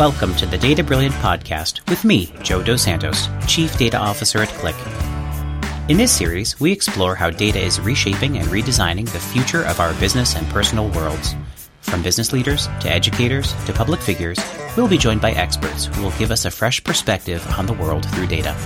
Welcome 0.00 0.34
to 0.36 0.46
the 0.46 0.56
Data 0.56 0.82
Brilliant 0.82 1.14
podcast 1.16 1.86
with 1.90 2.06
me, 2.06 2.32
Joe 2.42 2.62
Dos 2.62 2.80
Santos, 2.80 3.28
Chief 3.46 3.76
Data 3.76 3.98
Officer 3.98 4.38
at 4.38 4.48
Qlik. 4.48 5.90
In 5.90 5.98
this 5.98 6.10
series, 6.10 6.58
we 6.58 6.72
explore 6.72 7.14
how 7.14 7.28
data 7.28 7.58
is 7.58 7.78
reshaping 7.78 8.38
and 8.38 8.48
redesigning 8.48 9.06
the 9.12 9.18
future 9.18 9.62
of 9.64 9.78
our 9.78 9.92
business 10.00 10.36
and 10.36 10.48
personal 10.48 10.88
worlds. 10.88 11.36
From 11.82 12.02
business 12.02 12.32
leaders 12.32 12.66
to 12.80 12.90
educators 12.90 13.52
to 13.66 13.74
public 13.74 14.00
figures, 14.00 14.38
we'll 14.74 14.88
be 14.88 14.96
joined 14.96 15.20
by 15.20 15.32
experts 15.32 15.84
who 15.84 16.02
will 16.02 16.12
give 16.12 16.30
us 16.30 16.46
a 16.46 16.50
fresh 16.50 16.82
perspective 16.82 17.46
on 17.58 17.66
the 17.66 17.74
world 17.74 18.06
through 18.12 18.26
data. 18.26 18.56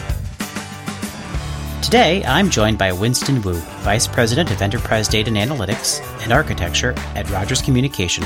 Today, 1.82 2.24
I'm 2.26 2.48
joined 2.48 2.78
by 2.78 2.92
Winston 2.92 3.42
Wu, 3.42 3.54
Vice 3.82 4.06
President 4.06 4.52
of 4.52 4.62
Enterprise 4.62 5.08
Data 5.08 5.36
and 5.36 5.50
Analytics 5.50 6.00
and 6.22 6.32
Architecture 6.32 6.94
at 7.16 7.28
Rogers 7.28 7.60
Communication. 7.60 8.22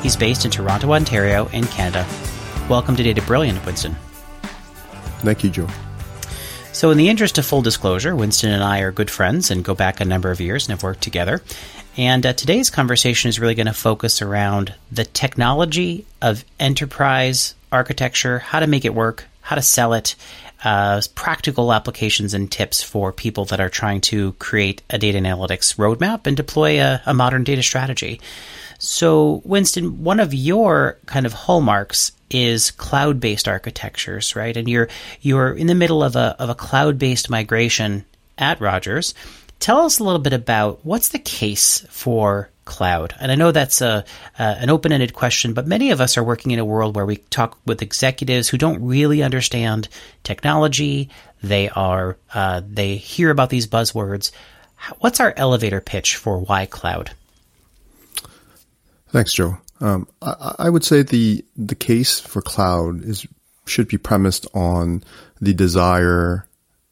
He's 0.00 0.16
based 0.16 0.46
in 0.46 0.50
Toronto, 0.50 0.92
Ontario, 0.92 1.48
in 1.48 1.66
Canada. 1.66 2.06
Welcome 2.68 2.96
to 2.96 3.02
Data 3.04 3.22
Brilliant, 3.22 3.64
Winston. 3.64 3.94
Thank 5.20 5.44
you, 5.44 5.50
Joe. 5.50 5.68
So, 6.72 6.90
in 6.90 6.98
the 6.98 7.08
interest 7.08 7.38
of 7.38 7.46
full 7.46 7.62
disclosure, 7.62 8.16
Winston 8.16 8.50
and 8.50 8.60
I 8.60 8.80
are 8.80 8.90
good 8.90 9.08
friends 9.08 9.52
and 9.52 9.64
go 9.64 9.72
back 9.72 10.00
a 10.00 10.04
number 10.04 10.32
of 10.32 10.40
years 10.40 10.66
and 10.66 10.72
have 10.72 10.82
worked 10.82 11.00
together. 11.00 11.42
And 11.96 12.26
uh, 12.26 12.32
today's 12.32 12.68
conversation 12.68 13.28
is 13.28 13.38
really 13.38 13.54
going 13.54 13.68
to 13.68 13.72
focus 13.72 14.20
around 14.20 14.74
the 14.90 15.04
technology 15.04 16.06
of 16.20 16.44
enterprise 16.58 17.54
architecture, 17.70 18.40
how 18.40 18.58
to 18.58 18.66
make 18.66 18.84
it 18.84 18.94
work, 18.94 19.26
how 19.42 19.54
to 19.54 19.62
sell 19.62 19.94
it, 19.94 20.16
uh, 20.64 21.00
practical 21.14 21.72
applications 21.72 22.34
and 22.34 22.50
tips 22.50 22.82
for 22.82 23.12
people 23.12 23.44
that 23.46 23.60
are 23.60 23.68
trying 23.68 24.00
to 24.00 24.32
create 24.34 24.82
a 24.90 24.98
data 24.98 25.18
analytics 25.18 25.76
roadmap 25.76 26.26
and 26.26 26.36
deploy 26.36 26.80
a, 26.80 27.02
a 27.06 27.14
modern 27.14 27.44
data 27.44 27.62
strategy. 27.62 28.20
So, 28.78 29.42
Winston, 29.44 30.02
one 30.04 30.20
of 30.20 30.34
your 30.34 30.98
kind 31.06 31.26
of 31.26 31.32
hallmarks 31.32 32.12
is 32.30 32.70
cloud-based 32.72 33.48
architectures, 33.48 34.34
right? 34.34 34.56
And 34.56 34.68
you're 34.68 34.88
you're 35.20 35.52
in 35.52 35.66
the 35.66 35.74
middle 35.74 36.02
of 36.02 36.16
a 36.16 36.36
of 36.38 36.50
a 36.50 36.54
cloud-based 36.54 37.30
migration 37.30 38.04
at 38.36 38.60
Rogers. 38.60 39.14
Tell 39.58 39.80
us 39.82 39.98
a 39.98 40.04
little 40.04 40.20
bit 40.20 40.32
about 40.32 40.84
what's 40.84 41.08
the 41.08 41.18
case 41.18 41.84
for 41.90 42.50
cloud. 42.66 43.14
And 43.18 43.32
I 43.32 43.36
know 43.36 43.52
that's 43.52 43.80
a, 43.80 44.04
an 44.36 44.68
open-ended 44.68 45.14
question, 45.14 45.54
but 45.54 45.66
many 45.66 45.92
of 45.92 46.00
us 46.00 46.18
are 46.18 46.24
working 46.24 46.50
in 46.50 46.58
a 46.58 46.64
world 46.64 46.94
where 46.94 47.06
we 47.06 47.16
talk 47.16 47.58
with 47.64 47.80
executives 47.80 48.48
who 48.48 48.58
don't 48.58 48.84
really 48.84 49.22
understand 49.22 49.88
technology. 50.24 51.08
They 51.42 51.70
are 51.70 52.18
uh, 52.34 52.60
they 52.68 52.96
hear 52.96 53.30
about 53.30 53.50
these 53.50 53.66
buzzwords. 53.66 54.32
What's 54.98 55.20
our 55.20 55.32
elevator 55.36 55.80
pitch 55.80 56.16
for 56.16 56.38
why 56.38 56.66
cloud? 56.66 57.12
Thanks, 59.08 59.32
Joe. 59.32 59.56
Um, 59.80 60.08
I, 60.20 60.54
I, 60.58 60.70
would 60.70 60.84
say 60.84 61.02
the 61.02 61.44
the 61.56 61.74
case 61.74 62.18
for 62.18 62.42
cloud 62.42 63.04
is 63.04 63.26
should 63.66 63.88
be 63.88 63.98
premised 63.98 64.46
on 64.54 65.02
the 65.40 65.52
desire 65.52 66.46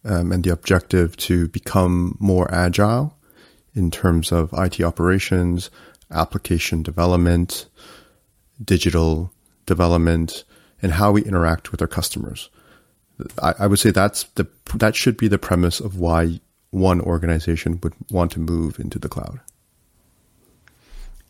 um, 0.05 0.33
and 0.33 0.45
the 0.45 0.53
objective 0.53 1.17
to 1.17 1.49
become 1.49 2.17
more 2.21 2.53
agile 2.53 3.17
in 3.75 3.91
terms 3.91 4.33
of 4.33 4.53
IT 4.53 4.81
operations, 4.81 5.71
application 6.11 6.83
development, 6.83 7.67
digital 8.63 9.33
development, 9.67 10.45
and 10.83 10.93
how 10.93 11.13
we 11.13 11.25
interact 11.25 11.73
with 11.73 11.81
our 11.81 11.89
customers. 11.89 12.51
I, 13.43 13.55
I 13.61 13.67
would 13.67 13.79
say 13.79 13.91
that's 13.91 14.25
the 14.35 14.47
that 14.75 14.97
should 14.97 15.17
be 15.17 15.29
the 15.29 15.39
premise 15.39 15.81
of 15.81 15.99
why 15.99 16.41
one 16.71 17.01
organization 17.01 17.79
would 17.83 17.95
want 18.11 18.33
to 18.33 18.41
move 18.41 18.79
into 18.79 18.99
the 18.99 19.09
cloud. 19.09 19.41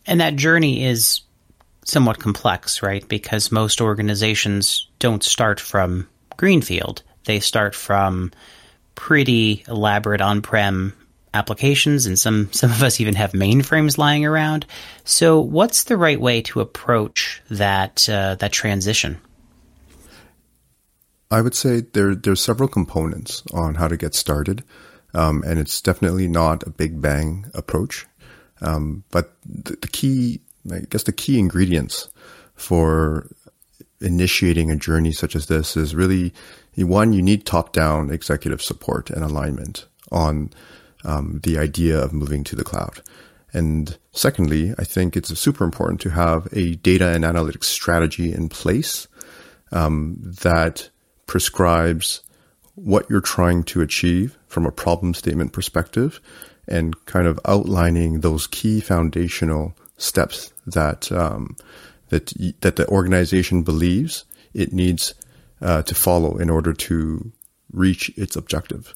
And 0.07 0.19
that 0.19 0.35
journey 0.35 0.83
is 0.83 1.21
somewhat 1.83 2.19
complex, 2.19 2.81
right? 2.81 3.07
Because 3.07 3.51
most 3.51 3.79
organizations 3.79 4.87
don't 4.99 5.23
start 5.23 5.59
from 5.59 6.07
greenfield. 6.37 7.03
They 7.25 7.39
start 7.39 7.75
from 7.75 8.31
pretty 8.95 9.63
elaborate 9.67 10.21
on-prem 10.21 10.93
applications 11.33 12.05
and 12.05 12.17
some 12.17 12.51
some 12.53 12.71
of 12.71 12.81
us 12.81 13.01
even 13.01 13.13
have 13.13 13.33
mainframes 13.33 13.97
lying 13.97 14.25
around. 14.25 14.65
So 15.03 15.39
what's 15.39 15.83
the 15.83 15.97
right 15.97 16.19
way 16.19 16.41
to 16.43 16.61
approach 16.61 17.41
that 17.49 18.07
uh, 18.09 18.35
that 18.35 18.53
transition? 18.53 19.19
I 21.29 21.41
would 21.41 21.55
say 21.55 21.81
there 21.81 22.15
there's 22.15 22.41
several 22.41 22.69
components 22.69 23.43
on 23.53 23.75
how 23.75 23.87
to 23.87 23.97
get 23.97 24.15
started. 24.15 24.63
Um, 25.13 25.43
and 25.47 25.59
it's 25.59 25.79
definitely 25.79 26.27
not 26.27 26.67
a 26.67 26.69
big 26.69 27.01
bang 27.01 27.45
approach. 27.53 28.05
Um, 28.59 29.05
but 29.11 29.37
the, 29.45 29.77
the 29.81 29.87
key 29.87 30.41
I 30.71 30.79
guess 30.89 31.03
the 31.03 31.13
key 31.13 31.39
ingredients 31.39 32.09
for 32.55 33.27
initiating 34.01 34.69
a 34.69 34.75
journey 34.75 35.11
such 35.11 35.35
as 35.35 35.47
this 35.47 35.77
is 35.77 35.95
really 35.95 36.33
one, 36.75 37.13
you 37.13 37.21
need 37.21 37.45
top 37.45 37.71
down 37.71 38.11
executive 38.11 38.61
support 38.61 39.09
and 39.09 39.23
alignment 39.23 39.87
on 40.11 40.49
um, 41.05 41.39
the 41.43 41.57
idea 41.57 41.97
of 41.97 42.11
moving 42.11 42.43
to 42.43 42.55
the 42.55 42.63
cloud. 42.63 43.01
And 43.53 43.97
secondly, 44.11 44.73
I 44.77 44.83
think 44.83 45.15
it's 45.15 45.37
super 45.39 45.63
important 45.63 46.01
to 46.01 46.09
have 46.09 46.47
a 46.51 46.75
data 46.75 47.09
and 47.09 47.23
analytics 47.23 47.65
strategy 47.65 48.33
in 48.33 48.49
place 48.49 49.07
um, 49.71 50.17
that 50.41 50.89
prescribes 51.25 52.21
what 52.75 53.09
you're 53.09 53.21
trying 53.21 53.63
to 53.63 53.81
achieve 53.81 54.37
from 54.47 54.65
a 54.65 54.71
problem 54.71 55.13
statement 55.13 55.53
perspective 55.53 56.19
and 56.67 57.05
kind 57.05 57.27
of 57.27 57.39
outlining 57.45 58.19
those 58.19 58.47
key 58.47 58.81
foundational 58.81 59.73
steps 59.97 60.51
that 60.67 61.09
um, 61.11 61.55
that 62.09 62.33
that 62.61 62.75
the 62.75 62.87
organization 62.87 63.63
believes 63.63 64.25
it 64.53 64.71
needs 64.73 65.13
uh, 65.61 65.81
to 65.83 65.95
follow 65.95 66.37
in 66.37 66.49
order 66.49 66.73
to 66.73 67.31
reach 67.71 68.11
its 68.17 68.35
objective. 68.35 68.93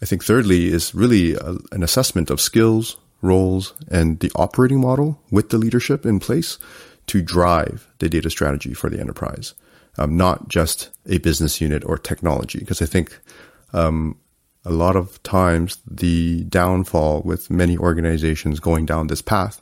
I 0.00 0.06
think 0.06 0.24
thirdly 0.24 0.68
is 0.68 0.94
really 0.94 1.34
a, 1.34 1.56
an 1.72 1.82
assessment 1.82 2.30
of 2.30 2.40
skills, 2.40 2.96
roles, 3.20 3.74
and 3.90 4.20
the 4.20 4.30
operating 4.34 4.80
model 4.80 5.20
with 5.30 5.50
the 5.50 5.58
leadership 5.58 6.06
in 6.06 6.20
place 6.20 6.58
to 7.08 7.22
drive 7.22 7.88
the 7.98 8.08
data 8.08 8.30
strategy 8.30 8.74
for 8.74 8.90
the 8.90 9.00
enterprise, 9.00 9.54
um, 9.96 10.16
not 10.16 10.48
just 10.48 10.90
a 11.06 11.18
business 11.18 11.60
unit 11.60 11.84
or 11.84 11.98
technology. 11.98 12.60
Because 12.60 12.80
I 12.80 12.86
think 12.86 13.18
um, 13.72 14.16
a 14.64 14.70
lot 14.70 14.96
of 14.96 15.20
times 15.22 15.78
the 15.86 16.44
downfall 16.44 17.22
with 17.22 17.50
many 17.50 17.76
organizations 17.76 18.60
going 18.60 18.86
down 18.86 19.06
this 19.06 19.22
path 19.22 19.60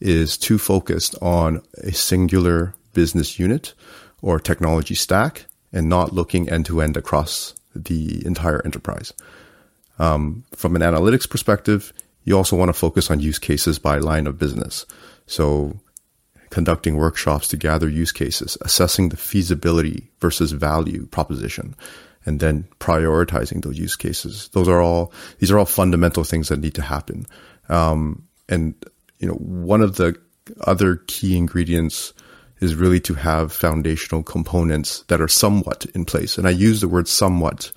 is 0.00 0.36
too 0.36 0.58
focused 0.58 1.14
on 1.22 1.62
a 1.78 1.92
singular 1.92 2.74
business 2.92 3.38
unit 3.38 3.74
or 4.22 4.38
technology 4.38 4.94
stack 4.94 5.46
and 5.72 5.88
not 5.88 6.12
looking 6.12 6.48
end 6.48 6.66
to 6.66 6.80
end 6.80 6.96
across 6.96 7.54
the 7.74 8.24
entire 8.26 8.64
enterprise. 8.64 9.12
Um, 9.98 10.44
from 10.54 10.76
an 10.76 10.82
analytics 10.82 11.28
perspective, 11.28 11.92
you 12.24 12.36
also 12.36 12.56
want 12.56 12.68
to 12.68 12.72
focus 12.72 13.10
on 13.10 13.20
use 13.20 13.38
cases 13.38 13.78
by 13.78 13.98
line 13.98 14.26
of 14.26 14.38
business. 14.38 14.84
So 15.26 15.78
conducting 16.50 16.96
workshops 16.96 17.48
to 17.48 17.56
gather 17.56 17.88
use 17.88 18.12
cases, 18.12 18.56
assessing 18.60 19.08
the 19.08 19.16
feasibility 19.16 20.10
versus 20.20 20.52
value 20.52 21.06
proposition, 21.06 21.74
and 22.24 22.40
then 22.40 22.66
prioritizing 22.80 23.62
those 23.62 23.78
use 23.78 23.96
cases. 23.96 24.48
Those 24.52 24.68
are 24.68 24.80
all, 24.80 25.12
these 25.38 25.50
are 25.50 25.58
all 25.58 25.66
fundamental 25.66 26.24
things 26.24 26.48
that 26.48 26.60
need 26.60 26.74
to 26.74 26.82
happen. 26.82 27.26
Um, 27.68 28.24
and 28.48 28.74
you 29.18 29.28
know, 29.28 29.34
one 29.34 29.80
of 29.80 29.96
the 29.96 30.16
other 30.60 30.96
key 31.06 31.36
ingredients 31.36 32.12
is 32.60 32.74
really 32.74 33.00
to 33.00 33.14
have 33.14 33.52
foundational 33.52 34.22
components 34.22 35.02
that 35.08 35.20
are 35.20 35.28
somewhat 35.28 35.86
in 35.94 36.04
place. 36.04 36.38
And 36.38 36.46
I 36.46 36.50
use 36.50 36.80
the 36.80 36.88
word 36.88 37.08
somewhat 37.08 37.72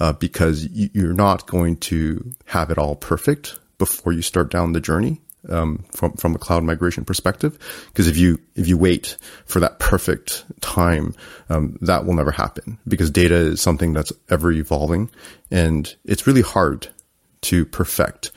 uh, 0.00 0.12
because 0.12 0.66
you're 0.70 1.12
not 1.12 1.46
going 1.46 1.76
to 1.76 2.32
have 2.46 2.70
it 2.70 2.78
all 2.78 2.96
perfect 2.96 3.58
before 3.78 4.12
you 4.12 4.22
start 4.22 4.50
down 4.50 4.72
the 4.72 4.80
journey 4.80 5.20
um, 5.48 5.84
from 5.90 6.12
from 6.14 6.34
a 6.34 6.38
cloud 6.38 6.64
migration 6.64 7.04
perspective. 7.04 7.58
Because 7.88 8.08
if 8.08 8.16
you 8.16 8.40
if 8.54 8.66
you 8.66 8.78
wait 8.78 9.16
for 9.44 9.60
that 9.60 9.78
perfect 9.78 10.44
time, 10.60 11.14
um, 11.48 11.76
that 11.82 12.06
will 12.06 12.14
never 12.14 12.30
happen. 12.30 12.78
Because 12.88 13.10
data 13.10 13.34
is 13.34 13.60
something 13.60 13.92
that's 13.92 14.12
ever 14.30 14.52
evolving, 14.52 15.10
and 15.50 15.94
it's 16.04 16.26
really 16.26 16.42
hard 16.42 16.88
to 17.42 17.66
perfect 17.66 18.32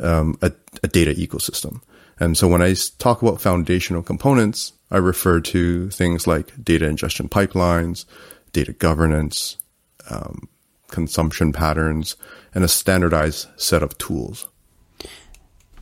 um, 0.00 0.36
a, 0.42 0.52
a 0.82 0.88
data 0.88 1.12
ecosystem. 1.12 1.80
And 2.20 2.36
so 2.36 2.48
when 2.48 2.62
I 2.62 2.74
talk 2.98 3.22
about 3.22 3.40
foundational 3.40 4.02
components, 4.02 4.72
I 4.90 4.96
refer 4.96 5.40
to 5.40 5.90
things 5.90 6.26
like 6.26 6.52
data 6.62 6.86
ingestion 6.86 7.28
pipelines, 7.28 8.04
data 8.52 8.72
governance, 8.72 9.56
um, 10.10 10.48
consumption 10.88 11.52
patterns, 11.52 12.16
and 12.54 12.64
a 12.64 12.68
standardized 12.68 13.48
set 13.56 13.82
of 13.82 13.96
tools. 13.98 14.48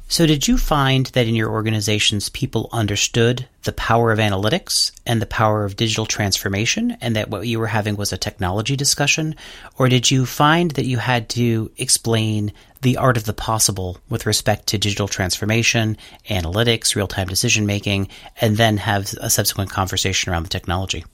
So, 0.08 0.25
did 0.25 0.47
you 0.47 0.56
find 0.56 1.06
that 1.06 1.26
in 1.26 1.35
your 1.35 1.50
organizations, 1.50 2.29
people 2.29 2.69
understood 2.73 3.49
the 3.64 3.73
power 3.73 4.12
of 4.12 4.20
analytics 4.20 4.93
and 5.05 5.20
the 5.20 5.26
power 5.26 5.64
of 5.64 5.75
digital 5.75 6.06
transformation, 6.06 6.97
and 7.00 7.17
that 7.17 7.29
what 7.29 7.49
you 7.49 7.58
were 7.58 7.67
having 7.67 7.97
was 7.97 8.12
a 8.12 8.17
technology 8.17 8.76
discussion? 8.76 9.35
Or 9.79 9.88
did 9.88 10.08
you 10.08 10.25
find 10.25 10.70
that 10.73 10.87
you 10.87 10.99
had 10.99 11.29
to 11.31 11.73
explain 11.76 12.53
the 12.82 12.99
art 12.99 13.17
of 13.17 13.25
the 13.25 13.32
possible 13.32 13.99
with 14.08 14.26
respect 14.26 14.69
to 14.69 14.79
digital 14.79 15.08
transformation, 15.08 15.97
analytics, 16.31 16.94
real 16.94 17.09
time 17.09 17.26
decision 17.26 17.67
making, 17.67 18.09
and 18.41 18.56
then 18.56 18.76
have 18.76 19.12
a 19.20 19.29
subsequent 19.29 19.70
conversation 19.70 20.31
around 20.31 20.44
the 20.44 20.50
technology? 20.50 21.05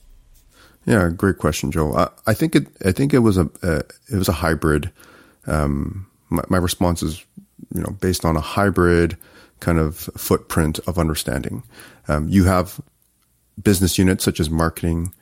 Yeah, 0.85 1.09
great 1.09 1.39
question, 1.39 1.71
Joe. 1.71 1.95
I, 1.95 2.09
I 2.27 2.33
think 2.35 2.55
it. 2.55 2.67
I 2.85 2.91
think 2.91 3.13
it 3.15 3.19
was 3.19 3.37
a. 3.37 3.49
Uh, 3.63 3.81
it 4.11 4.17
was 4.17 4.29
a 4.29 4.33
hybrid. 4.33 4.91
Um, 5.47 6.05
my, 6.29 6.43
my 6.49 6.57
response 6.57 7.01
is, 7.01 7.23
you 7.73 7.81
know, 7.81 7.95
based 7.99 8.23
on 8.25 8.35
a 8.35 8.41
hybrid 8.41 9.17
kind 9.59 9.79
of 9.79 10.09
footprint 10.17 10.79
of 10.87 10.97
understanding. 10.97 11.63
Um, 12.07 12.27
you 12.27 12.45
have 12.45 12.81
business 13.61 13.97
units 13.97 14.23
such 14.23 14.39
as 14.39 14.49
marketing 14.49 15.13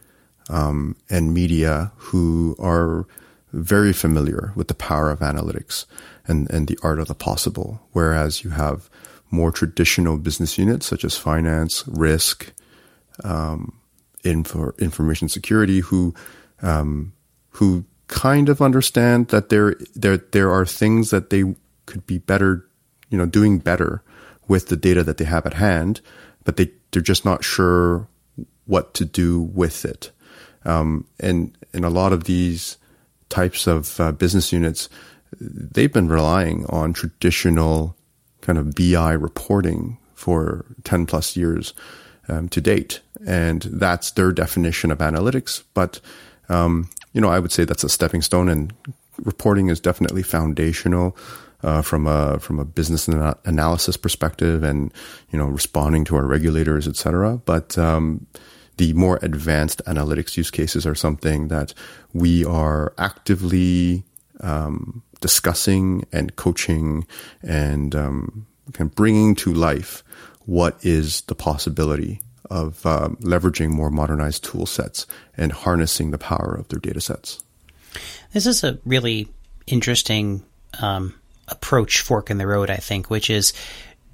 um, 0.50 0.95
and 1.09 1.33
media 1.33 1.92
who 1.95 2.56
are 2.59 3.06
very 3.53 3.94
familiar 3.94 4.51
with 4.56 4.68
the 4.68 4.74
power 4.74 5.09
of 5.12 5.19
analytics 5.19 5.86
and, 6.27 6.50
and 6.50 6.68
the 6.68 6.77
art 6.83 7.00
of 7.00 7.07
the 7.07 7.15
possible, 7.15 7.81
whereas 7.92 8.44
you 8.44 8.51
have 8.51 8.89
more 9.30 9.51
traditional 9.51 10.18
business 10.18 10.57
units 10.57 10.86
such 10.86 11.06
as 11.06 11.18
finance, 11.18 11.83
risk, 11.88 12.51
um, 13.24 13.80
info, 14.24 14.74
information 14.80 15.30
security, 15.30 15.80
who 15.80 16.13
um, 16.62 17.13
who 17.51 17.86
kind 18.07 18.50
of 18.50 18.62
understand 18.62 19.30
that 19.30 19.50
there 19.50 19.75
there 19.95 20.18
there 20.18 20.51
are 20.51 20.65
things 20.65 21.09
that 21.09 21.30
they 21.30 21.56
could 21.85 22.05
be 22.05 22.17
better, 22.17 22.67
you 23.09 23.17
know, 23.17 23.25
doing 23.25 23.59
better 23.59 24.03
with 24.47 24.67
the 24.67 24.77
data 24.77 25.03
that 25.03 25.17
they 25.17 25.25
have 25.25 25.45
at 25.45 25.53
hand, 25.53 26.01
but 26.43 26.57
they 26.57 26.71
they're 26.91 27.01
just 27.01 27.25
not 27.25 27.43
sure 27.43 28.07
what 28.65 28.93
to 28.95 29.05
do 29.05 29.41
with 29.41 29.85
it. 29.85 30.11
Um, 30.65 31.07
and 31.19 31.57
in 31.73 31.83
a 31.83 31.89
lot 31.89 32.13
of 32.13 32.25
these 32.25 32.77
types 33.29 33.67
of 33.67 33.99
uh, 33.99 34.11
business 34.11 34.51
units, 34.51 34.89
they've 35.39 35.91
been 35.91 36.07
relying 36.07 36.65
on 36.67 36.93
traditional 36.93 37.95
kind 38.41 38.57
of 38.57 38.75
BI 38.75 39.13
reporting 39.13 39.97
for 40.13 40.65
10 40.83 41.05
plus 41.05 41.35
years 41.35 41.73
um, 42.27 42.49
to 42.49 42.61
date. 42.61 42.99
And 43.25 43.61
that's 43.63 44.11
their 44.11 44.31
definition 44.31 44.91
of 44.91 44.99
analytics. 44.99 45.63
But, 45.73 45.99
um, 46.49 46.89
you 47.13 47.21
know, 47.21 47.29
I 47.29 47.39
would 47.39 47.51
say 47.51 47.63
that's 47.63 47.83
a 47.83 47.89
stepping 47.89 48.21
stone 48.21 48.49
and 48.49 48.73
reporting 49.23 49.69
is 49.69 49.79
definitely 49.79 50.23
foundational. 50.23 51.15
Uh, 51.63 51.83
from 51.83 52.07
a 52.07 52.39
from 52.39 52.57
a 52.57 52.65
business 52.65 53.07
analysis 53.45 53.95
perspective, 53.95 54.63
and 54.63 54.91
you 55.29 55.37
know, 55.37 55.45
responding 55.45 56.03
to 56.03 56.15
our 56.15 56.25
regulators, 56.25 56.87
et 56.87 56.95
cetera. 56.95 57.37
But 57.37 57.77
um, 57.77 58.25
the 58.77 58.93
more 58.93 59.19
advanced 59.21 59.79
analytics 59.85 60.37
use 60.37 60.49
cases 60.49 60.87
are 60.87 60.95
something 60.95 61.49
that 61.49 61.75
we 62.13 62.43
are 62.43 62.93
actively 62.97 64.03
um, 64.39 65.03
discussing 65.19 66.03
and 66.11 66.35
coaching 66.35 67.05
and 67.43 67.95
um, 67.95 68.47
kind 68.73 68.89
of 68.89 68.95
bringing 68.95 69.35
to 69.35 69.53
life 69.53 70.03
what 70.45 70.83
is 70.83 71.21
the 71.21 71.35
possibility 71.35 72.21
of 72.49 72.83
um, 72.87 73.17
leveraging 73.17 73.69
more 73.69 73.91
modernized 73.91 74.43
tool 74.43 74.65
sets 74.65 75.05
and 75.37 75.51
harnessing 75.51 76.09
the 76.09 76.17
power 76.17 76.55
of 76.59 76.67
their 76.69 76.79
data 76.79 76.99
sets. 76.99 77.43
This 78.33 78.47
is 78.47 78.63
a 78.63 78.79
really 78.83 79.27
interesting 79.67 80.43
um, 80.81 81.13
approach, 81.51 82.01
fork 82.01 82.30
in 82.30 82.38
the 82.38 82.48
road, 82.48 82.69
I 82.69 82.77
think, 82.77 83.09
which 83.09 83.30
is 83.30 83.53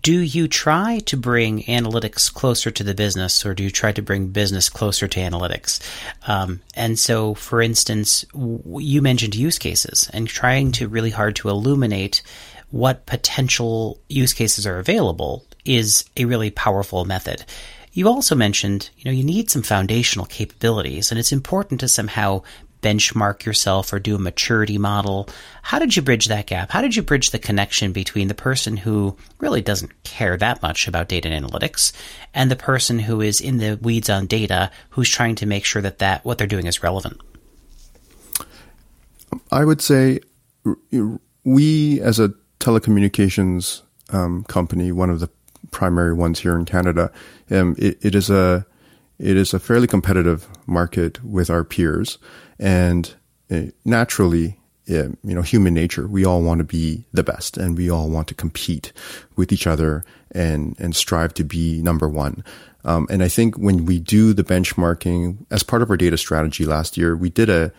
do 0.01 0.19
you 0.22 0.48
try 0.48 1.00
to 1.00 1.18
bring 1.18 1.63
analytics 1.63 2.34
closer 2.34 2.72
to 2.72 2.84
the 2.84 2.94
business 2.94 3.45
or 3.45 3.54
do 3.54 3.63
you 3.63 3.69
try 3.69 3.92
to 3.92 4.01
bring 4.01 4.28
business 4.28 4.69
closer 4.69 5.07
to 5.07 5.19
analytics? 5.19 5.81
Um, 6.28 6.62
and 6.75 6.98
so, 6.98 7.34
for 7.34 7.62
instance, 7.62 8.24
w- 8.31 8.80
you 8.80 9.01
mentioned 9.01 9.36
use 9.36 9.57
cases 9.57 10.10
and 10.13 10.28
trying 10.28 10.72
to 10.74 10.88
really 10.88 11.10
hard 11.10 11.36
to 11.38 11.50
illuminate 11.50 12.22
what 12.69 13.06
potential 13.06 14.00
use 14.07 14.34
cases 14.34 14.68
are 14.68 14.80
available 14.80 15.45
is 15.66 16.06
a 16.16 16.25
really 16.25 16.51
powerful 16.51 17.06
method. 17.06 17.44
You 17.92 18.07
also 18.07 18.36
mentioned, 18.36 18.89
you 18.98 19.06
know, 19.06 19.18
you 19.18 19.24
need 19.24 19.50
some 19.50 19.63
foundational 19.63 20.25
capabilities 20.28 21.12
and 21.12 21.19
it's 21.19 21.31
important 21.31 21.80
to 21.80 21.88
somehow 21.88 22.44
benchmark 22.81 23.45
yourself 23.45 23.91
or 23.91 24.00
do 24.00 24.15
a 24.15 24.19
maturity 24.19 24.77
model. 24.77 25.27
How 25.62 25.79
did 25.79 25.95
you 25.95 26.01
bridge 26.01 26.27
that 26.27 26.47
gap? 26.47 26.71
How 26.71 26.81
did 26.81 26.95
you 26.95 27.01
bridge 27.01 27.31
the 27.31 27.39
connection 27.39 27.91
between 27.91 28.27
the 28.27 28.35
person 28.35 28.77
who 28.77 29.18
really 29.39 29.62
doesn't 29.62 30.03
care 30.03 30.38
that 30.38 30.62
much 30.62 30.88
about 30.88 31.07
data 31.07 31.29
and 31.29 31.45
analytics 31.45 31.91
and 32.33 32.51
the 32.51 32.56
person 32.56 33.00
who 33.00 33.21
is 33.21 33.41
in 33.41 33.57
the 33.57 33.79
weeds 33.81 34.09
on 34.09 34.27
data 34.27 34.71
who's 34.91 35.09
trying 35.09 35.35
to 35.35 35.45
make 35.45 35.65
sure 35.65 35.81
that, 35.81 36.00
that 36.00 36.24
what 36.24 36.38
they're 36.38 36.47
doing 36.47 36.68
is 36.68 36.83
relevant? 36.83 37.19
I 39.51 39.65
would 39.65 39.81
say 39.81 40.19
we, 41.44 42.01
as 42.01 42.19
a 42.19 42.33
telecommunications 42.59 43.81
um, 44.09 44.44
company, 44.44 44.91
one 44.91 45.09
of 45.09 45.19
the 45.19 45.29
primary 45.71 46.13
ones 46.13 46.39
here 46.39 46.56
in 46.56 46.65
Canada, 46.65 47.12
um, 47.50 47.75
it, 47.77 47.97
it 48.06 48.15
is 48.15 48.29
a 48.29 48.65
it 49.19 49.37
is 49.37 49.53
a 49.53 49.59
fairly 49.59 49.87
competitive 49.87 50.47
market 50.65 51.23
with 51.23 51.49
our 51.49 51.63
peers. 51.63 52.17
And 52.59 53.13
uh, 53.51 53.63
naturally, 53.85 54.59
uh, 54.89 55.09
you 55.23 55.35
know, 55.35 55.41
human 55.41 55.73
nature, 55.73 56.07
we 56.07 56.25
all 56.25 56.41
want 56.41 56.59
to 56.59 56.63
be 56.63 57.05
the 57.11 57.23
best 57.23 57.57
and 57.57 57.77
we 57.77 57.89
all 57.89 58.09
want 58.09 58.27
to 58.29 58.33
compete 58.33 58.93
with 59.35 59.51
each 59.51 59.67
other 59.67 60.03
and, 60.31 60.79
and 60.79 60.95
strive 60.95 61.33
to 61.35 61.43
be 61.43 61.81
number 61.81 62.07
one. 62.07 62.43
Um, 62.85 63.07
and 63.09 63.21
I 63.21 63.27
think 63.27 63.57
when 63.57 63.85
we 63.85 63.99
do 63.99 64.33
the 64.33 64.43
benchmarking 64.43 65.45
as 65.51 65.63
part 65.63 65.81
of 65.81 65.89
our 65.89 65.97
data 65.97 66.17
strategy 66.17 66.65
last 66.65 66.95
year, 66.95 67.17
we 67.17 67.29
did 67.29 67.49
a, 67.49 67.73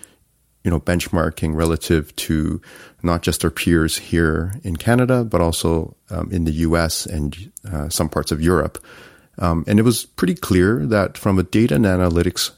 you 0.65 0.71
know, 0.71 0.81
benchmarking 0.81 1.55
relative 1.55 2.15
to 2.17 2.61
not 3.03 3.23
just 3.23 3.43
our 3.45 3.51
peers 3.51 3.97
here 3.97 4.61
in 4.63 4.77
Canada, 4.77 5.25
but 5.25 5.41
also 5.41 5.97
um, 6.11 6.31
in 6.31 6.45
the 6.45 6.53
US 6.53 7.07
and 7.07 7.51
uh, 7.73 7.89
some 7.89 8.09
parts 8.09 8.33
of 8.33 8.43
Europe. 8.43 8.85
Um, 9.39 9.65
and 9.67 9.79
it 9.79 9.83
was 9.83 10.05
pretty 10.05 10.35
clear 10.35 10.85
that 10.87 11.17
from 11.17 11.39
a 11.39 11.45
data 11.45 11.77
and 11.77 11.85
analytics 11.85 12.51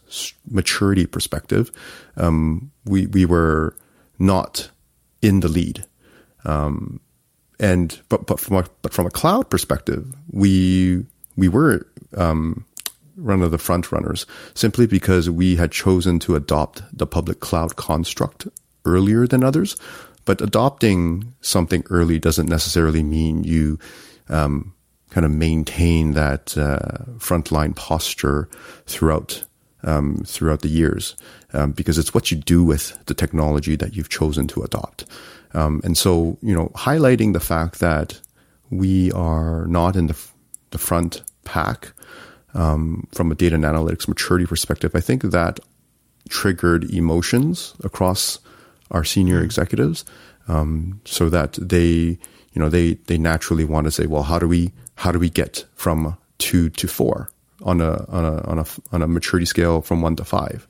maturity 0.51 1.07
perspective, 1.07 1.71
um, 2.17 2.71
we 2.85 3.07
we 3.07 3.25
were 3.25 3.77
not 4.19 4.71
in 5.23 5.41
the 5.41 5.49
lead. 5.49 5.85
Um, 6.45 7.01
and 7.59 8.01
but 8.09 8.27
but 8.27 8.41
from 8.41 8.57
a 8.57 8.65
but 8.83 8.95
from 8.95 9.07
a 9.07 9.11
cloud 9.11 9.51
perspective, 9.51 10.15
we 10.31 11.05
we 11.37 11.49
were 11.49 11.87
um, 12.17 12.65
one 13.17 13.43
of 13.43 13.51
the 13.51 13.59
front 13.59 13.93
runners 13.93 14.27
simply 14.55 14.87
because 14.87 15.29
we 15.29 15.57
had 15.57 15.71
chosen 15.71 16.19
to 16.21 16.37
adopt 16.37 16.83
the 16.97 17.07
public 17.07 17.41
cloud 17.41 17.77
construct 17.77 18.49
earlier 18.85 19.27
than 19.27 19.45
others. 19.45 19.77
But 20.25 20.41
adopting 20.41 21.35
something 21.41 21.83
early 21.91 22.19
doesn't 22.19 22.49
necessarily 22.49 23.03
mean 23.03 23.45
you 23.45 23.79
um, 24.29 24.75
kind 25.11 25.27
of 25.27 25.33
maintain 25.33 26.15
that 26.15 26.57
uh, 26.57 27.05
frontline 27.19 27.75
posture 27.75 28.49
throughout 28.87 29.45
um, 29.83 30.23
throughout 30.27 30.61
the 30.61 30.69
years, 30.69 31.17
um, 31.53 31.73
because 31.73 31.99
it's 31.99 32.15
what 32.15 32.31
you 32.31 32.37
do 32.37 32.63
with 32.63 32.99
the 33.07 33.15
technology 33.15 33.77
that 33.77 33.95
you've 33.95 34.11
chosen 34.11 34.47
to 34.49 34.63
adopt. 34.63 35.05
Um, 35.55 35.81
and 35.85 35.97
so, 35.97 36.39
you 36.43 36.55
know, 36.55 36.69
highlighting 36.75 37.33
the 37.33 37.41
fact 37.41 37.81
that 37.81 38.21
we 38.71 39.11
are 39.13 39.67
not 39.67 39.97
in 39.97 40.07
the 40.07 40.17
the 40.71 40.79
front 40.79 41.23
pack 41.45 41.93
um, 42.55 43.09
from 43.13 43.33
a 43.33 43.35
data 43.35 43.55
and 43.55 43.65
analytics 43.65 44.07
maturity 44.07 44.47
perspective, 44.47 44.93
I 44.95 45.01
think 45.01 45.23
that 45.23 45.61
triggered 46.29 46.85
emotions 46.91 47.75
across 47.83 48.39
our 48.91 49.05
senior 49.05 49.37
mm-hmm. 49.37 49.47
executives, 49.47 50.05
um, 50.49 51.01
so 51.05 51.29
that 51.31 51.55
they, 51.55 52.19
you 52.53 52.61
know, 52.61 52.69
they 52.69 52.95
they 53.07 53.19
naturally 53.19 53.65
want 53.65 53.87
to 53.87 53.91
say, 53.91 54.07
well, 54.07 54.25
how 54.25 54.39
do 54.39 54.47
we 54.47 54.73
how 55.01 55.11
do 55.11 55.19
we 55.19 55.31
get 55.31 55.65
from 55.75 56.15
two 56.37 56.69
to 56.69 56.87
four 56.87 57.31
on 57.63 57.81
a 57.81 58.05
on 58.09 58.25
a 58.27 58.43
on 58.43 58.59
a 58.59 58.67
on 58.93 59.03
a 59.03 59.09
maturity 59.09 59.47
scale 59.47 59.81
from 59.81 60.03
one 60.03 60.15
to 60.17 60.25
five? 60.25 60.67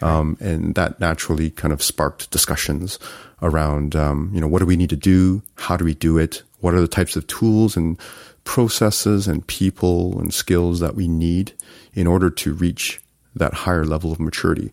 Um, 0.00 0.38
and 0.40 0.74
that 0.76 0.98
naturally 0.98 1.50
kind 1.50 1.72
of 1.72 1.82
sparked 1.82 2.30
discussions 2.30 2.98
around, 3.42 3.94
um, 3.94 4.30
you 4.32 4.40
know, 4.40 4.48
what 4.48 4.60
do 4.60 4.66
we 4.66 4.76
need 4.76 4.90
to 4.90 4.96
do? 4.96 5.42
How 5.56 5.76
do 5.76 5.84
we 5.84 5.94
do 5.94 6.16
it? 6.16 6.42
What 6.60 6.74
are 6.74 6.80
the 6.80 6.88
types 6.88 7.16
of 7.16 7.26
tools 7.26 7.76
and 7.76 7.98
processes 8.44 9.28
and 9.28 9.46
people 9.46 10.18
and 10.20 10.32
skills 10.32 10.80
that 10.80 10.94
we 10.94 11.06
need 11.06 11.52
in 11.92 12.06
order 12.06 12.30
to 12.30 12.54
reach 12.54 13.00
that 13.34 13.52
higher 13.52 13.84
level 13.84 14.10
of 14.10 14.20
maturity? 14.20 14.72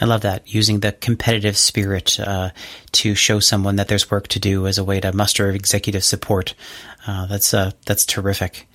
I 0.00 0.04
love 0.04 0.22
that 0.22 0.52
using 0.52 0.80
the 0.80 0.92
competitive 0.92 1.56
spirit 1.56 2.20
uh, 2.20 2.50
to 2.92 3.14
show 3.14 3.40
someone 3.40 3.76
that 3.76 3.88
there's 3.88 4.10
work 4.10 4.28
to 4.28 4.40
do 4.40 4.66
as 4.66 4.78
a 4.78 4.84
way 4.84 5.00
to 5.00 5.12
muster 5.12 5.50
executive 5.50 6.04
support. 6.04 6.54
Uh, 7.06 7.26
that's 7.26 7.54
uh, 7.54 7.70
that's 7.86 8.04
terrific. 8.04 8.68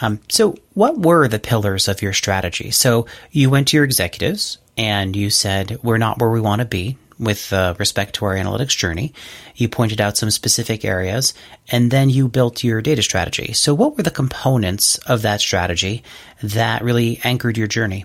Um, 0.00 0.20
so, 0.28 0.56
what 0.72 0.98
were 0.98 1.28
the 1.28 1.38
pillars 1.38 1.86
of 1.86 2.02
your 2.02 2.12
strategy? 2.12 2.70
So, 2.70 3.06
you 3.30 3.50
went 3.50 3.68
to 3.68 3.76
your 3.76 3.84
executives 3.84 4.58
and 4.76 5.14
you 5.14 5.30
said, 5.30 5.78
"We're 5.82 5.98
not 5.98 6.18
where 6.18 6.30
we 6.30 6.40
want 6.40 6.60
to 6.60 6.66
be." 6.66 6.98
With 7.16 7.52
uh, 7.52 7.76
respect 7.78 8.16
to 8.16 8.24
our 8.24 8.34
analytics 8.34 8.76
journey, 8.76 9.14
you 9.54 9.68
pointed 9.68 10.00
out 10.00 10.16
some 10.16 10.32
specific 10.32 10.84
areas, 10.84 11.32
and 11.70 11.92
then 11.92 12.10
you 12.10 12.26
built 12.26 12.64
your 12.64 12.82
data 12.82 13.02
strategy. 13.02 13.52
So, 13.52 13.72
what 13.72 13.96
were 13.96 14.02
the 14.02 14.10
components 14.10 14.98
of 15.06 15.22
that 15.22 15.40
strategy 15.40 16.02
that 16.42 16.82
really 16.82 17.20
anchored 17.22 17.56
your 17.56 17.68
journey? 17.68 18.04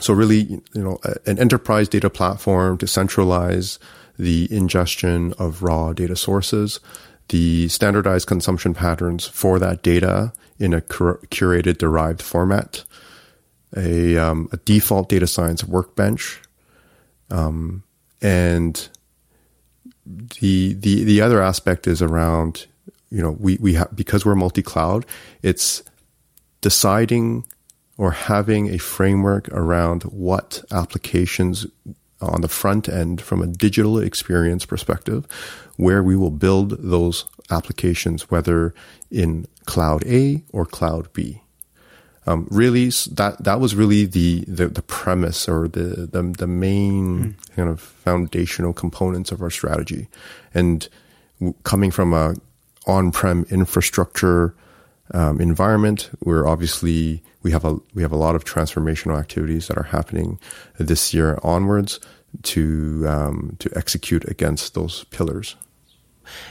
So 0.00 0.12
really, 0.12 0.42
you 0.42 0.62
know, 0.74 0.98
an 1.26 1.38
enterprise 1.38 1.88
data 1.88 2.10
platform 2.10 2.78
to 2.78 2.86
centralize 2.86 3.78
the 4.18 4.48
ingestion 4.50 5.32
of 5.38 5.62
raw 5.62 5.92
data 5.92 6.16
sources, 6.16 6.80
the 7.28 7.68
standardized 7.68 8.26
consumption 8.26 8.74
patterns 8.74 9.26
for 9.26 9.58
that 9.58 9.82
data 9.82 10.32
in 10.58 10.72
a 10.72 10.80
curated 10.80 11.78
derived 11.78 12.22
format, 12.22 12.84
a, 13.76 14.16
um, 14.16 14.48
a 14.52 14.56
default 14.58 15.08
data 15.08 15.26
science 15.26 15.64
workbench, 15.64 16.40
um, 17.30 17.82
and 18.22 18.88
the 20.06 20.74
the 20.74 21.04
the 21.04 21.20
other 21.20 21.42
aspect 21.42 21.86
is 21.86 22.02
around 22.02 22.66
you 23.10 23.22
know 23.22 23.32
we 23.40 23.56
we 23.60 23.78
because 23.94 24.24
we're 24.24 24.34
multi 24.34 24.62
cloud, 24.62 25.06
it's 25.42 25.82
deciding 26.60 27.44
or 27.96 28.10
having 28.10 28.68
a 28.68 28.78
framework 28.78 29.48
around 29.48 30.02
what 30.04 30.64
applications 30.70 31.66
on 32.20 32.40
the 32.40 32.48
front 32.48 32.88
end 32.88 33.20
from 33.20 33.42
a 33.42 33.46
digital 33.46 33.98
experience 33.98 34.66
perspective, 34.66 35.26
where 35.76 36.02
we 36.02 36.16
will 36.16 36.30
build 36.30 36.70
those 36.82 37.26
applications, 37.50 38.30
whether 38.30 38.74
in 39.10 39.46
cloud 39.66 40.04
A 40.06 40.42
or 40.52 40.64
cloud 40.64 41.12
B. 41.12 41.40
Um, 42.26 42.48
really, 42.50 42.88
that 43.12 43.36
that 43.44 43.60
was 43.60 43.74
really 43.74 44.06
the, 44.06 44.44
the, 44.48 44.68
the 44.68 44.82
premise 44.82 45.46
or 45.46 45.68
the 45.68 46.08
the, 46.10 46.22
the 46.22 46.46
main 46.46 47.36
mm. 47.36 47.54
kind 47.54 47.68
of 47.68 47.80
foundational 47.80 48.72
components 48.72 49.30
of 49.30 49.42
our 49.42 49.50
strategy, 49.50 50.08
and 50.54 50.88
coming 51.64 51.90
from 51.90 52.14
a 52.14 52.34
on-prem 52.86 53.44
infrastructure 53.50 54.54
um, 55.12 55.40
environment, 55.40 56.10
we're 56.24 56.46
obviously 56.46 57.22
we 57.42 57.50
have 57.50 57.64
a 57.64 57.78
we 57.94 58.02
have 58.02 58.12
a 58.12 58.16
lot 58.16 58.34
of 58.34 58.44
transformational 58.44 59.18
activities 59.18 59.68
that 59.68 59.76
are 59.76 59.84
happening 59.84 60.40
this 60.78 61.12
year 61.12 61.38
onwards 61.42 62.00
to 62.42 63.04
um, 63.06 63.56
to 63.58 63.70
execute 63.76 64.28
against 64.28 64.74
those 64.74 65.04
pillars. 65.04 65.56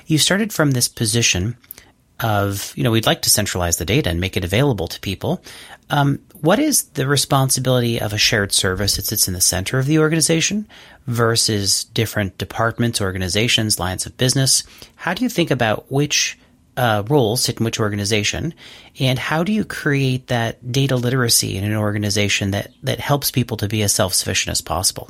You 0.06 0.18
started 0.18 0.54
from 0.54 0.72
this 0.72 0.88
position 0.88 1.58
of, 2.20 2.74
you 2.76 2.84
know, 2.84 2.92
we'd 2.92 3.06
like 3.06 3.24
to 3.24 3.30
centralize 3.30 3.78
the 3.78 3.86
data 3.86 4.10
and 4.10 4.20
make 4.20 4.38
it 4.38 4.46
available 4.46 4.88
to 4.88 5.00
people. 5.00 5.44
Um, 5.90 6.20
what 6.42 6.60
is 6.60 6.84
the 6.90 7.08
responsibility 7.08 8.00
of 8.00 8.14
a 8.14 8.18
shared 8.18 8.54
service 8.54 8.96
that 8.96 9.06
sits 9.06 9.28
in 9.28 9.34
the 9.34 9.42
center 9.42 9.80
of 9.80 9.88
the 9.88 10.00
organization 10.00 10.68
versus 11.08 11.86
different 11.86 12.38
departments, 12.38 13.02
organizations, 13.02 13.80
lines 13.80 14.06
of 14.06 14.18
business? 14.18 14.64
How 14.96 15.14
do 15.14 15.24
you 15.24 15.30
think 15.30 15.52
about 15.52 15.92
which 15.92 16.38
uh, 16.78 17.04
roles 17.08 17.44
sit 17.44 17.60
in 17.60 17.66
which 17.66 17.80
organization, 17.80 18.54
and 19.00 19.20
how 19.20 19.44
do 19.44 19.52
you 19.52 19.66
create 19.66 20.28
that 20.28 20.72
data 20.72 20.96
literacy 20.96 21.58
in 21.58 21.64
an 21.64 21.76
organization 21.76 22.52
that 22.52 22.72
that 22.84 23.00
helps 23.00 23.32
people 23.32 23.58
to 23.58 23.68
be 23.68 23.82
as 23.84 23.94
self 23.94 24.14
sufficient 24.14 24.52
as 24.52 24.62
possible? 24.62 25.10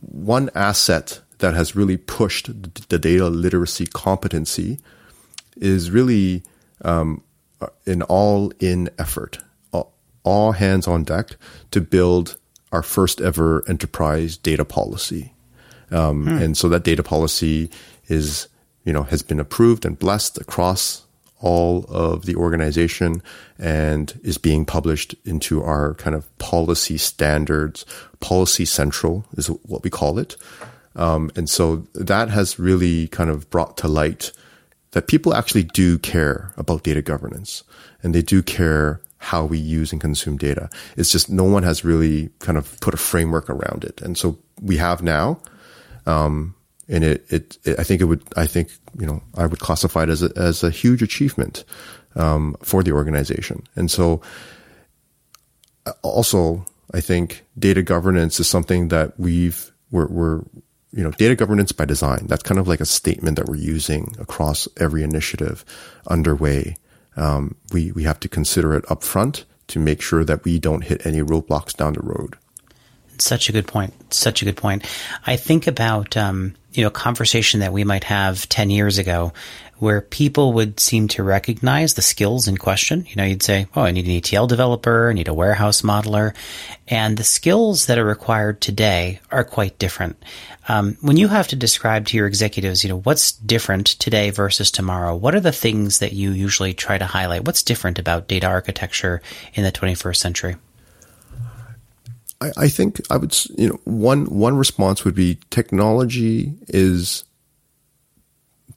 One 0.00 0.50
asset 0.54 1.20
that 1.38 1.54
has 1.54 1.76
really 1.76 1.96
pushed 1.96 2.46
the 2.88 2.98
data 2.98 3.28
literacy 3.28 3.86
competency 3.86 4.78
is 5.56 5.90
really 5.90 6.42
um, 6.82 7.22
an 7.86 8.02
all 8.02 8.52
in 8.60 8.90
effort, 8.98 9.38
all 10.24 10.52
hands 10.52 10.86
on 10.86 11.04
deck 11.04 11.36
to 11.70 11.80
build 11.80 12.36
our 12.72 12.82
first 12.82 13.20
ever 13.20 13.64
enterprise 13.68 14.36
data 14.36 14.64
policy. 14.64 15.32
Um, 15.90 16.26
hmm. 16.26 16.38
And 16.38 16.56
so 16.56 16.68
that 16.68 16.84
data 16.84 17.02
policy 17.02 17.70
is, 18.08 18.48
you 18.88 18.94
know, 18.94 19.02
has 19.02 19.20
been 19.20 19.38
approved 19.38 19.84
and 19.84 19.98
blessed 19.98 20.38
across 20.38 21.02
all 21.40 21.84
of 21.90 22.24
the 22.24 22.34
organization 22.34 23.22
and 23.58 24.18
is 24.24 24.38
being 24.38 24.64
published 24.64 25.14
into 25.26 25.62
our 25.62 25.92
kind 25.96 26.16
of 26.16 26.38
policy 26.38 26.96
standards. 26.96 27.84
Policy 28.20 28.64
Central 28.64 29.26
is 29.36 29.48
what 29.48 29.84
we 29.84 29.90
call 29.90 30.18
it. 30.18 30.36
Um, 30.96 31.30
and 31.36 31.50
so 31.50 31.86
that 31.94 32.30
has 32.30 32.58
really 32.58 33.08
kind 33.08 33.28
of 33.28 33.50
brought 33.50 33.76
to 33.76 33.88
light 33.88 34.32
that 34.92 35.06
people 35.06 35.34
actually 35.34 35.64
do 35.64 35.98
care 35.98 36.54
about 36.56 36.82
data 36.82 37.02
governance 37.02 37.64
and 38.02 38.14
they 38.14 38.22
do 38.22 38.42
care 38.42 39.02
how 39.18 39.44
we 39.44 39.58
use 39.58 39.92
and 39.92 40.00
consume 40.00 40.38
data. 40.38 40.70
It's 40.96 41.12
just 41.12 41.28
no 41.28 41.44
one 41.44 41.62
has 41.62 41.84
really 41.84 42.30
kind 42.38 42.56
of 42.56 42.80
put 42.80 42.94
a 42.94 42.96
framework 42.96 43.50
around 43.50 43.84
it. 43.84 44.00
And 44.00 44.16
so 44.16 44.38
we 44.62 44.78
have 44.78 45.02
now, 45.02 45.42
um, 46.06 46.54
and 46.88 47.04
it, 47.04 47.24
it, 47.28 47.58
it, 47.64 47.78
I 47.78 47.84
think 47.84 48.00
it 48.00 48.04
would, 48.04 48.22
I 48.36 48.46
think, 48.46 48.70
you 48.98 49.06
know, 49.06 49.22
I 49.36 49.46
would 49.46 49.60
classify 49.60 50.04
it 50.04 50.08
as 50.08 50.22
a, 50.22 50.32
as 50.36 50.64
a 50.64 50.70
huge 50.70 51.02
achievement, 51.02 51.64
um, 52.16 52.56
for 52.62 52.82
the 52.82 52.92
organization. 52.92 53.64
And 53.76 53.90
so 53.90 54.20
also, 56.02 56.64
I 56.94 57.00
think 57.00 57.44
data 57.58 57.82
governance 57.82 58.40
is 58.40 58.48
something 58.48 58.88
that 58.88 59.18
we've, 59.18 59.70
we're, 59.90 60.08
we're, 60.08 60.42
you 60.90 61.04
know, 61.04 61.10
data 61.12 61.34
governance 61.34 61.70
by 61.72 61.84
design. 61.84 62.26
That's 62.28 62.42
kind 62.42 62.58
of 62.58 62.66
like 62.66 62.80
a 62.80 62.86
statement 62.86 63.36
that 63.36 63.46
we're 63.46 63.56
using 63.56 64.16
across 64.18 64.66
every 64.78 65.02
initiative 65.02 65.64
underway. 66.06 66.76
Um, 67.16 67.56
we 67.72 67.92
we 67.92 68.04
have 68.04 68.20
to 68.20 68.28
consider 68.28 68.74
it 68.74 68.84
upfront 68.86 69.44
to 69.66 69.78
make 69.78 70.00
sure 70.00 70.24
that 70.24 70.44
we 70.44 70.58
don't 70.58 70.84
hit 70.84 71.04
any 71.04 71.20
roadblocks 71.20 71.76
down 71.76 71.92
the 71.92 72.00
road. 72.00 72.36
Such 73.18 73.50
a 73.50 73.52
good 73.52 73.66
point. 73.66 74.14
Such 74.14 74.40
a 74.40 74.44
good 74.46 74.56
point. 74.56 74.86
I 75.26 75.36
think 75.36 75.66
about 75.66 76.16
um, 76.16 76.54
you 76.72 76.84
know 76.84 76.90
conversation 76.90 77.60
that 77.60 77.72
we 77.72 77.84
might 77.84 78.04
have 78.04 78.48
ten 78.48 78.70
years 78.70 78.98
ago, 78.98 79.32
where 79.78 80.00
people 80.00 80.52
would 80.52 80.80
seem 80.80 81.08
to 81.08 81.22
recognize 81.22 81.94
the 81.94 82.02
skills 82.02 82.48
in 82.48 82.56
question. 82.56 83.06
You 83.08 83.16
know, 83.16 83.24
you'd 83.24 83.42
say, 83.42 83.66
"Oh, 83.74 83.82
I 83.82 83.90
need 83.90 84.06
an 84.06 84.12
ETL 84.12 84.46
developer, 84.46 85.10
I 85.10 85.12
need 85.12 85.28
a 85.28 85.34
warehouse 85.34 85.82
modeler," 85.82 86.34
and 86.86 87.16
the 87.16 87.24
skills 87.24 87.86
that 87.86 87.98
are 87.98 88.04
required 88.04 88.60
today 88.60 89.20
are 89.30 89.44
quite 89.44 89.78
different. 89.78 90.22
Um, 90.68 90.98
when 91.00 91.16
you 91.16 91.28
have 91.28 91.48
to 91.48 91.56
describe 91.56 92.06
to 92.06 92.16
your 92.16 92.26
executives, 92.26 92.84
you 92.84 92.90
know, 92.90 93.00
what's 93.00 93.32
different 93.32 93.86
today 93.86 94.30
versus 94.30 94.70
tomorrow, 94.70 95.14
what 95.14 95.34
are 95.34 95.40
the 95.40 95.52
things 95.52 95.98
that 96.00 96.12
you 96.12 96.32
usually 96.32 96.74
try 96.74 96.98
to 96.98 97.06
highlight? 97.06 97.44
What's 97.44 97.62
different 97.62 97.98
about 97.98 98.28
data 98.28 98.46
architecture 98.46 99.22
in 99.54 99.64
the 99.64 99.72
21st 99.72 100.16
century? 100.20 100.56
I, 102.40 102.52
I 102.56 102.68
think 102.68 103.00
I 103.10 103.16
would, 103.16 103.36
you 103.56 103.68
know, 103.68 103.80
one 103.84 104.26
one 104.26 104.56
response 104.56 105.04
would 105.04 105.14
be 105.14 105.38
technology 105.50 106.54
is 106.68 107.24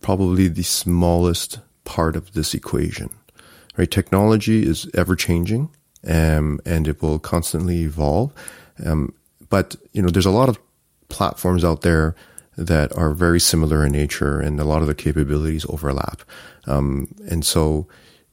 probably 0.02 0.48
the 0.48 0.64
smallest 0.64 1.60
part 1.84 2.16
of 2.16 2.34
this 2.34 2.54
equation. 2.54 3.10
Right? 3.78 3.90
Technology 3.90 4.66
is 4.66 4.90
ever 4.94 5.16
changing, 5.16 5.70
um, 6.08 6.60
and 6.66 6.88
it 6.88 7.02
will 7.02 7.20
constantly 7.20 7.84
evolve. 7.84 8.34
Um, 8.86 9.14
but 9.50 9.76
you 9.94 10.02
know, 10.02 10.10
there's 10.10 10.26
a 10.26 10.32
lot 10.32 10.50
of 10.50 10.60
platforms 11.10 11.64
out 11.64 11.82
there 11.82 12.16
that 12.58 12.96
are 12.98 13.14
very 13.14 13.40
similar 13.40 13.86
in 13.86 13.92
nature 13.92 14.40
and 14.40 14.60
a 14.60 14.64
lot 14.64 14.82
of 14.82 14.88
the 14.88 14.96
capabilities 14.96 15.66
overlap. 15.70 16.22
Um, 16.66 17.14
and 17.30 17.46
so, 17.46 17.88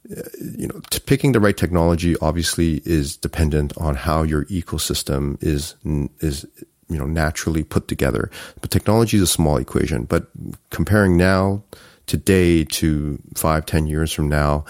you 0.05 0.67
know, 0.67 0.81
picking 1.05 1.33
the 1.33 1.39
right 1.39 1.57
technology 1.57 2.15
obviously 2.21 2.81
is 2.85 3.17
dependent 3.17 3.77
on 3.77 3.95
how 3.95 4.23
your 4.23 4.45
ecosystem 4.45 5.41
is, 5.43 5.75
is, 6.19 6.45
you 6.87 6.97
know, 6.97 7.05
naturally 7.05 7.63
put 7.63 7.87
together. 7.87 8.31
But 8.61 8.71
technology 8.71 9.17
is 9.17 9.23
a 9.23 9.27
small 9.27 9.57
equation. 9.57 10.05
But 10.05 10.27
comparing 10.69 11.17
now, 11.17 11.63
today 12.07 12.63
to 12.65 13.19
five, 13.35 13.65
ten 13.65 13.85
years 13.87 14.11
from 14.11 14.29
now, 14.29 14.65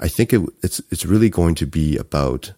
I 0.00 0.08
think 0.08 0.32
it, 0.32 0.42
it's, 0.62 0.80
it's 0.90 1.06
really 1.06 1.30
going 1.30 1.54
to 1.56 1.66
be 1.66 1.96
about 1.96 2.52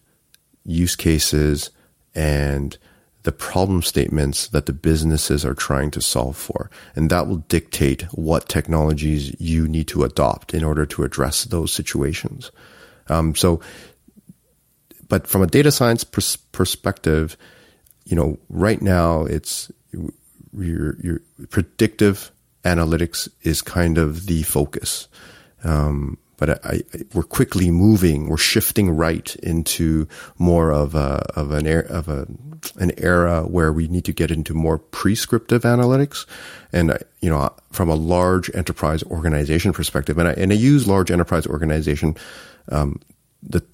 use 0.65 0.95
cases 0.95 1.69
and 2.13 2.77
the 3.25 3.31
problem 3.31 3.81
statements 3.81 4.47
that 4.49 4.67
the 4.67 4.73
businesses 4.73 5.43
are 5.43 5.55
trying 5.55 5.91
to 5.91 6.01
solve 6.01 6.37
for. 6.37 6.69
And 6.95 7.09
that 7.09 7.27
will 7.27 7.43
dictate 7.49 8.03
what 8.13 8.47
technologies 8.47 9.35
you 9.39 9.67
need 9.67 9.87
to 9.89 10.03
adopt 10.03 10.53
in 10.53 10.63
order 10.63 10.85
to 10.85 11.03
address 11.03 11.43
those 11.45 11.73
situations. 11.73 12.51
Um, 13.07 13.35
so, 13.35 13.59
but 15.07 15.27
from 15.27 15.41
a 15.41 15.47
data 15.47 15.71
science 15.71 16.03
pers- 16.03 16.37
perspective, 16.37 17.35
you 18.05 18.15
know, 18.15 18.37
right 18.49 18.81
now 18.81 19.25
it's 19.25 19.71
your, 20.57 20.95
your 21.01 21.21
predictive 21.49 22.31
analytics 22.63 23.27
is 23.41 23.61
kind 23.61 23.97
of 23.97 24.27
the 24.27 24.43
focus. 24.43 25.07
Um, 25.63 26.17
but 26.37 26.49
I, 26.49 26.59
I, 26.63 26.81
we're 27.13 27.23
quickly 27.23 27.71
moving, 27.71 28.27
we're 28.29 28.37
shifting 28.37 28.91
right 28.91 29.35
into 29.37 30.07
more 30.37 30.71
of 30.71 30.95
a, 30.95 31.25
of 31.35 31.51
an, 31.51 31.67
of 31.87 32.07
a, 32.07 32.27
an 32.77 32.91
era 32.97 33.43
where 33.43 33.71
we 33.71 33.87
need 33.87 34.05
to 34.05 34.13
get 34.13 34.31
into 34.31 34.53
more 34.53 34.77
prescriptive 34.77 35.63
analytics. 35.63 36.25
And, 36.73 36.97
you 37.21 37.29
know, 37.29 37.53
from 37.71 37.89
a 37.89 37.95
large 37.95 38.49
enterprise 38.53 39.03
organization 39.03 39.73
perspective, 39.73 40.17
and 40.17 40.27
I, 40.27 40.33
and 40.33 40.51
I 40.51 40.55
use 40.55 40.87
large 40.87 41.11
enterprise 41.11 41.47
organization, 41.47 42.15
um, 42.69 42.99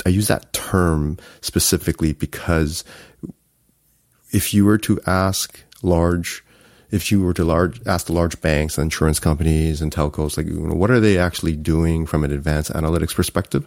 I 0.05 0.09
use 0.09 0.27
that 0.27 0.51
term 0.53 1.17
specifically 1.41 2.13
because 2.13 2.83
if 4.31 4.53
you 4.53 4.65
were 4.65 4.77
to 4.79 4.99
ask 5.05 5.63
large 5.81 6.43
if 6.91 7.11
you 7.11 7.21
were 7.21 7.33
to 7.33 7.43
large, 7.43 7.81
ask 7.87 8.07
the 8.07 8.13
large 8.13 8.39
banks 8.41 8.77
and 8.77 8.85
insurance 8.85 9.19
companies 9.19 9.81
and 9.81 9.91
telcos, 9.91 10.37
like, 10.37 10.45
you 10.45 10.59
know, 10.59 10.75
what 10.75 10.91
are 10.91 10.99
they 10.99 11.17
actually 11.17 11.55
doing 11.55 12.05
from 12.05 12.23
an 12.23 12.31
advanced 12.31 12.71
analytics 12.73 13.15
perspective? 13.15 13.65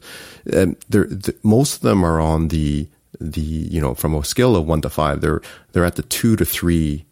Um, 0.54 0.76
the, 0.88 1.34
most 1.42 1.76
of 1.76 1.80
them 1.80 2.04
are 2.04 2.20
on 2.20 2.48
the, 2.48 2.88
the, 3.20 3.40
you 3.40 3.80
know, 3.80 3.94
from 3.94 4.14
a 4.14 4.24
scale 4.24 4.56
of 4.56 4.66
one 4.66 4.82
to 4.82 4.90
five, 4.90 5.20
they're, 5.20 5.40
they're 5.72 5.84
at 5.84 5.96
the 5.96 6.02
two 6.02 6.36
to 6.36 6.44
three 6.44 7.06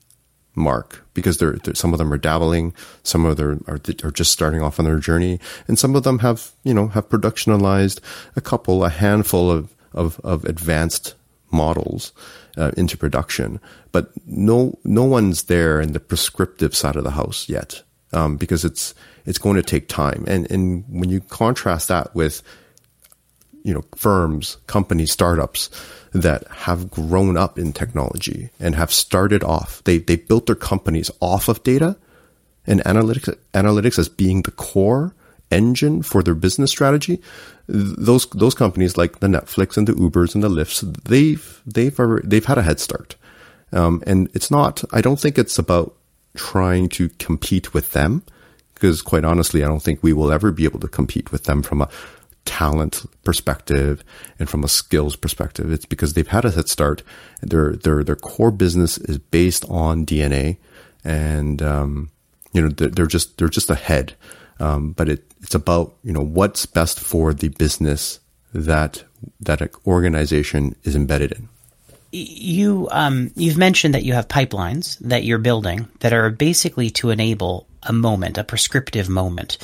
mark 0.55 1.07
because 1.15 1.39
they're, 1.39 1.59
they're, 1.65 1.75
some 1.75 1.93
of 1.93 1.99
them 1.99 2.13
are 2.13 2.19
dabbling, 2.19 2.75
some 3.03 3.25
of 3.25 3.37
them 3.37 3.65
are, 3.67 3.81
are 4.05 4.11
just 4.11 4.33
starting 4.33 4.63
off 4.63 4.79
on 4.79 4.85
their 4.85 4.99
journey, 4.99 5.41
and 5.67 5.79
some 5.79 5.95
of 5.95 6.03
them 6.03 6.19
have 6.21 6.53
you 6.63 6.75
know 6.75 6.89
have 6.89 7.09
productionalized 7.09 8.01
a 8.37 8.41
couple, 8.41 8.85
a 8.85 8.91
handful 8.91 9.51
of 9.51 9.75
of, 9.95 10.21
of 10.21 10.45
advanced 10.45 11.15
models 11.51 12.13
uh, 12.57 12.73
into 12.77 12.97
production, 12.97 13.61
but 13.93 14.11
no 14.27 14.79
no 14.85 15.05
one's 15.05 15.45
there 15.45 15.81
in 15.81 15.93
the 15.93 16.01
prescriptive 16.01 16.75
side 16.75 16.97
of 16.97 17.05
the 17.05 17.13
house 17.13 17.49
yet 17.49 17.83
um, 18.13 18.37
because 18.37 18.65
it's 18.65 18.95
it's 19.25 19.39
going 19.39 19.57
to 19.57 19.63
take 19.63 19.89
time. 19.89 20.25
And 20.27 20.51
and 20.51 20.85
when 20.89 21.11
you 21.11 21.21
contrast 21.21 21.89
that 21.89 22.15
with 22.15 22.43
you 23.65 23.73
know 23.73 23.85
firms, 23.97 24.59
companies, 24.67 25.13
startups 25.13 25.71
that 26.13 26.47
have 26.49 26.91
grown 26.91 27.37
up 27.37 27.59
in 27.59 27.73
technology 27.73 28.51
and 28.61 28.75
have 28.75 28.93
started 28.93 29.43
off, 29.43 29.83
they 29.85 29.99
they 29.99 30.17
built 30.17 30.47
their 30.47 30.55
companies 30.55 31.11
off 31.21 31.49
of 31.49 31.63
data 31.63 31.97
and 32.67 32.81
analytics 32.85 33.37
analytics 33.55 33.99
as 33.99 34.09
being 34.09 34.43
the 34.43 34.51
core 34.51 35.15
engine 35.53 36.03
for 36.03 36.23
their 36.23 36.35
business 36.35 36.71
strategy, 36.71 37.21
those 37.69 38.27
those 38.27 38.55
companies 38.55 38.97
like 38.97 39.21
the 39.21 39.29
Netflix 39.29 39.77
and 39.77 39.87
the 39.87 39.93
Ubers 39.93 40.35
and 40.35 40.43
the 40.43 40.49
Lyfts, 40.49 40.83
they've 41.05 41.63
they've 41.67 41.97
they've 42.25 42.45
had 42.45 42.59
a 42.59 42.63
head 42.63 42.81
start, 42.81 43.17
um, 43.73 44.03
and 44.07 44.29
it's 44.35 44.51
not. 44.51 44.83
I 44.93 45.01
don't 45.01 45.21
think 45.21 45.39
it's 45.39 45.59
about 45.59 45.95
trying 46.35 46.89
to 46.91 47.09
compete 47.19 47.75
with 47.75 47.93
them, 47.93 48.23
because 48.75 49.03
quite 49.03 49.25
honestly, 49.25 49.63
I 49.63 49.69
don't 49.69 49.83
think 49.83 50.03
we 50.03 50.13
will 50.13 50.33
ever 50.33 50.51
be 50.51 50.65
able 50.65 50.81
to 50.81 50.89
compete 50.89 51.31
with 51.31 51.45
them 51.45 51.63
from 51.63 51.83
a 51.83 51.89
talent 52.45 53.07
perspective 53.25 54.03
and 54.39 54.49
from 54.49 54.65
a 54.65 54.69
skills 54.69 55.17
perspective. 55.17 55.71
It's 55.71 55.85
because 55.85 56.15
they've 56.15 56.27
had 56.27 56.45
a 56.45 56.51
head 56.51 56.69
start. 56.69 57.03
Their 57.41 57.77
their 57.77 58.03
their 58.03 58.17
core 58.17 58.51
business 58.51 58.99
is 58.99 59.19
based 59.19 59.65
on 59.69 60.07
DNA, 60.07 60.59
and 61.05 61.63
um, 61.63 62.11
you 62.53 62.63
know 62.63 62.69
they're, 62.69 62.89
they're 62.89 63.07
just 63.07 63.39
they're 63.39 63.49
just 63.49 63.71
ahead. 63.71 64.15
Um, 64.63 64.93
but 64.93 65.09
it, 65.09 65.25
it's 65.43 65.57
about 65.57 65.95
you 66.05 66.13
know 66.13 66.23
what's 66.23 66.67
best 66.67 67.01
for 67.01 67.35
the 67.35 67.49
business 67.49 68.21
that 68.55 69.05
that 69.41 69.61
an 69.61 69.71
organization 69.87 70.77
is 70.85 70.95
embedded 70.95 71.33
in. 71.33 71.49
You 72.13 72.89
um, 72.93 73.33
you've 73.35 73.59
mentioned 73.59 73.95
that 73.95 74.05
you 74.05 74.13
have 74.13 74.29
pipelines 74.29 74.99
that 75.01 75.25
you're 75.25 75.39
building 75.39 75.89
that 76.01 76.13
are 76.13 76.31
basically 76.31 76.91
to 76.91 77.11
enable 77.11 77.67
a 77.83 77.93
moment, 77.93 78.39
a 78.39 78.45
prescriptive 78.45 79.09
moment 79.09 79.59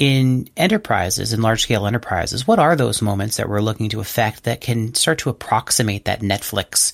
in 0.00 0.48
enterprises, 0.56 1.34
in 1.34 1.42
large 1.42 1.62
scale 1.62 1.86
enterprises, 1.86 2.46
what 2.46 2.58
are 2.58 2.74
those 2.74 3.02
moments 3.02 3.36
that 3.36 3.50
we're 3.50 3.60
looking 3.60 3.90
to 3.90 4.00
affect 4.00 4.44
that 4.44 4.62
can 4.62 4.94
start 4.94 5.18
to 5.18 5.28
approximate 5.28 6.06
that 6.06 6.20
Netflix 6.20 6.92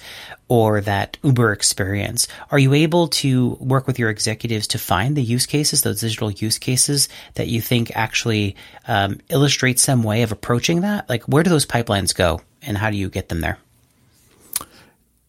or 0.49 0.81
that 0.81 1.17
Uber 1.23 1.53
experience? 1.53 2.27
Are 2.51 2.59
you 2.59 2.75
able 2.75 3.07
to 3.09 3.51
work 3.61 3.87
with 3.87 4.01
your 4.01 4.11
executives 4.11 4.67
to 4.69 4.79
find 4.79 5.17
the 5.17 5.23
use 5.23 5.47
cases, 5.47 5.83
those 5.83 6.01
digital 6.01 6.33
use 6.33 6.59
cases 6.59 7.09
that 7.35 7.47
you 7.47 7.61
think 7.61 7.93
actually 7.95 8.57
um, 8.89 9.21
illustrate 9.29 9.79
some 9.79 10.03
way 10.03 10.23
of 10.23 10.33
approaching 10.33 10.81
that? 10.81 11.09
Like, 11.09 11.23
where 11.27 11.45
do 11.45 11.51
those 11.51 11.65
pipelines 11.65 12.13
go 12.13 12.41
and 12.61 12.77
how 12.77 12.91
do 12.91 12.97
you 12.97 13.09
get 13.09 13.29
them 13.29 13.41
there? 13.41 13.59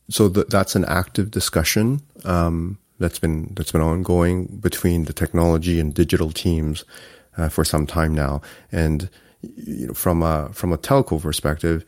So 0.10 0.30
th- 0.30 0.48
that's 0.48 0.76
an 0.76 0.86
active 0.86 1.30
discussion. 1.30 2.02
Um, 2.26 2.80
that's 2.98 3.20
been 3.20 3.54
that's 3.54 3.72
been 3.72 3.82
ongoing 3.82 4.48
between 4.48 5.06
the 5.06 5.14
technology 5.14 5.80
and 5.80 5.94
digital 5.94 6.32
teams 6.32 6.84
uh, 7.38 7.50
for 7.50 7.64
some 7.64 7.86
time 7.86 8.14
now. 8.14 8.42
And 8.72 9.10
you 9.42 9.88
know, 9.88 9.94
from 9.94 10.24
a 10.24 10.50
from 10.54 10.74
a 10.74 10.78
telco 10.78 11.22
perspective, 11.22 11.86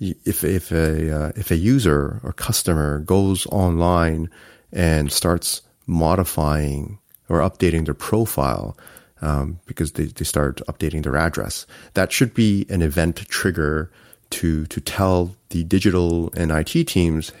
if 0.00 0.44
if 0.44 0.70
a 0.72 1.10
uh, 1.10 1.32
if 1.36 1.50
a 1.50 1.56
user 1.56 2.20
or 2.22 2.32
customer 2.32 3.00
goes 3.00 3.46
online 3.46 4.30
and 4.72 5.12
starts 5.12 5.62
modifying 5.86 6.98
or 7.28 7.38
updating 7.38 7.84
their 7.84 7.94
profile 7.94 8.76
um, 9.20 9.58
because 9.66 9.92
they, 9.92 10.04
they 10.04 10.24
start 10.24 10.60
updating 10.68 11.02
their 11.02 11.16
address, 11.16 11.66
that 11.94 12.12
should 12.12 12.34
be 12.34 12.66
an 12.68 12.82
event 12.82 13.16
trigger 13.28 13.90
to 14.30 14.66
to 14.66 14.80
tell 14.80 15.34
the 15.50 15.64
digital 15.64 16.32
and 16.36 16.50
IT 16.50 16.88
teams, 16.88 17.32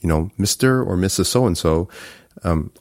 you 0.00 0.08
know, 0.08 0.30
Mister 0.38 0.82
or 0.82 0.96
Mrs. 0.96 1.26
So 1.26 1.46
and 1.46 1.56
so, 1.58 1.88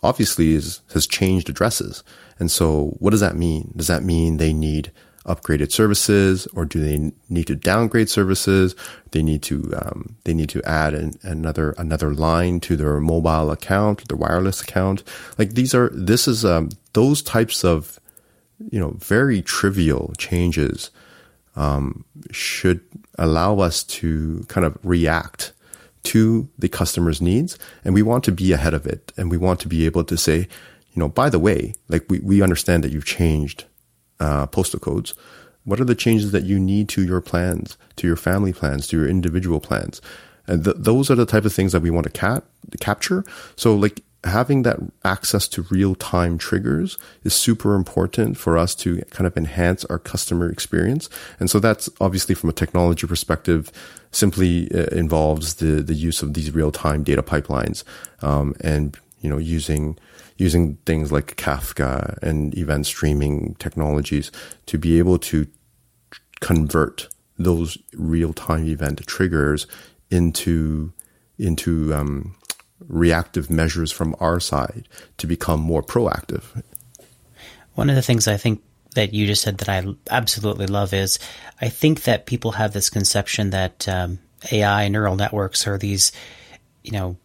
obviously 0.01 0.53
is, 0.53 0.81
has 0.93 1.07
changed 1.07 1.49
addresses. 1.49 2.03
And 2.39 2.51
so 2.51 2.95
what 2.99 3.11
does 3.11 3.21
that 3.21 3.35
mean? 3.35 3.73
Does 3.75 3.87
that 3.87 4.03
mean 4.03 4.37
they 4.37 4.53
need 4.53 4.91
upgraded 5.25 5.71
services 5.71 6.47
or 6.53 6.65
do 6.65 6.83
they 6.83 7.13
need 7.29 7.47
to 7.47 7.55
downgrade 7.55 8.09
services? 8.09 8.75
They 9.11 9.23
need 9.23 9.41
to, 9.43 9.73
um, 9.75 10.15
they 10.25 10.33
need 10.33 10.49
to 10.49 10.61
add 10.63 10.93
an, 10.93 11.13
another, 11.21 11.73
another 11.77 12.13
line 12.13 12.59
to 12.61 12.75
their 12.75 12.99
mobile 12.99 13.51
account, 13.51 14.07
their 14.09 14.17
wireless 14.17 14.61
account. 14.61 15.03
Like 15.37 15.53
these 15.53 15.73
are, 15.73 15.89
this 15.93 16.27
is, 16.27 16.43
um, 16.43 16.69
those 16.91 17.21
types 17.21 17.63
of, 17.63 17.99
you 18.69 18.79
know, 18.79 18.91
very 18.99 19.41
trivial 19.41 20.13
changes, 20.17 20.91
um, 21.55 22.03
should 22.31 22.81
allow 23.17 23.59
us 23.59 23.83
to 23.83 24.43
kind 24.47 24.65
of 24.65 24.77
react 24.83 25.53
to 26.03 26.49
the 26.57 26.69
customer's 26.69 27.21
needs. 27.21 27.57
And 27.83 27.93
we 27.93 28.01
want 28.01 28.23
to 28.25 28.31
be 28.31 28.51
ahead 28.51 28.73
of 28.73 28.85
it. 28.85 29.11
And 29.17 29.31
we 29.31 29.37
want 29.37 29.59
to 29.61 29.67
be 29.67 29.85
able 29.85 30.03
to 30.03 30.17
say, 30.17 30.47
you 30.93 30.99
know, 30.99 31.09
by 31.09 31.29
the 31.29 31.39
way, 31.39 31.73
like 31.87 32.05
we, 32.09 32.19
we 32.19 32.41
understand 32.41 32.83
that 32.83 32.91
you've 32.91 33.05
changed 33.05 33.65
uh, 34.19 34.45
postal 34.47 34.79
codes. 34.79 35.13
What 35.65 35.79
are 35.79 35.85
the 35.85 35.95
changes 35.95 36.31
that 36.33 36.43
you 36.43 36.59
need 36.59 36.89
to 36.89 37.03
your 37.03 37.21
plans, 37.21 37.77
to 37.95 38.07
your 38.07 38.17
family 38.17 38.53
plans, 38.53 38.87
to 38.87 38.97
your 38.97 39.07
individual 39.07 39.59
plans? 39.59 40.01
And 40.45 40.63
th- 40.65 40.75
those 40.77 41.09
are 41.09 41.15
the 41.15 41.25
type 41.25 41.45
of 41.45 41.53
things 41.53 41.71
that 41.71 41.81
we 41.81 41.89
want 41.89 42.03
to 42.05 42.11
cap- 42.11 42.45
capture. 42.79 43.23
So 43.55 43.75
like 43.75 44.01
having 44.23 44.63
that 44.63 44.79
access 45.03 45.47
to 45.49 45.63
real 45.63 45.95
time 45.95 46.37
triggers 46.37 46.97
is 47.23 47.33
super 47.33 47.75
important 47.75 48.37
for 48.37 48.57
us 48.57 48.73
to 48.75 49.01
kind 49.11 49.27
of 49.27 49.35
enhance 49.35 49.83
our 49.85 49.99
customer 49.99 50.49
experience. 50.49 51.09
And 51.39 51.49
so 51.49 51.59
that's 51.59 51.89
obviously 51.99 52.35
from 52.35 52.49
a 52.49 52.53
technology 52.53 53.05
perspective, 53.05 53.71
simply 54.11 54.71
uh, 54.73 54.85
involves 54.91 55.55
the, 55.55 55.81
the 55.81 55.93
use 55.93 56.21
of 56.21 56.33
these 56.33 56.51
real 56.51 56.71
time 56.71 57.03
data 57.03 57.21
pipelines, 57.21 57.83
um, 58.21 58.55
and, 58.61 58.97
you 59.21 59.29
know, 59.29 59.37
using, 59.37 59.97
using 60.37 60.75
things 60.85 61.11
like 61.11 61.35
Kafka 61.35 62.17
and 62.21 62.57
event 62.57 62.85
streaming 62.85 63.55
technologies 63.55 64.31
to 64.67 64.77
be 64.77 64.99
able 64.99 65.19
to 65.19 65.47
convert 66.39 67.07
those 67.37 67.77
real 67.93 68.33
time 68.33 68.67
event 68.67 69.05
triggers 69.07 69.67
into 70.09 70.93
into 71.39 71.93
um, 71.93 72.35
reactive 72.87 73.49
measures 73.49 73.91
from 73.91 74.15
our 74.19 74.39
side 74.39 74.87
to 75.17 75.27
become 75.27 75.59
more 75.59 75.83
proactive. 75.83 76.63
One 77.75 77.89
of 77.89 77.95
the 77.95 78.01
things 78.01 78.27
I 78.27 78.37
think 78.37 78.61
that 78.95 79.13
you 79.13 79.25
just 79.25 79.41
said 79.41 79.57
that 79.59 79.69
I 79.69 79.85
absolutely 80.09 80.67
love 80.67 80.93
is 80.93 81.19
I 81.59 81.69
think 81.69 82.03
that 82.03 82.25
people 82.25 82.51
have 82.53 82.73
this 82.73 82.89
conception 82.89 83.49
that 83.49 83.87
um, 83.87 84.19
AI 84.51 84.87
neural 84.87 85.15
networks 85.15 85.67
are 85.67 85.77
these, 85.77 86.11
you 86.83 86.91
know, 86.91 87.17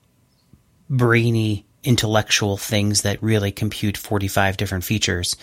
brainy 0.88 1.66
intellectual 1.84 2.56
things 2.56 3.02
that 3.02 3.22
really 3.22 3.52
compute 3.52 3.96
45 3.96 4.56
different 4.56 4.84
features. 4.84 5.36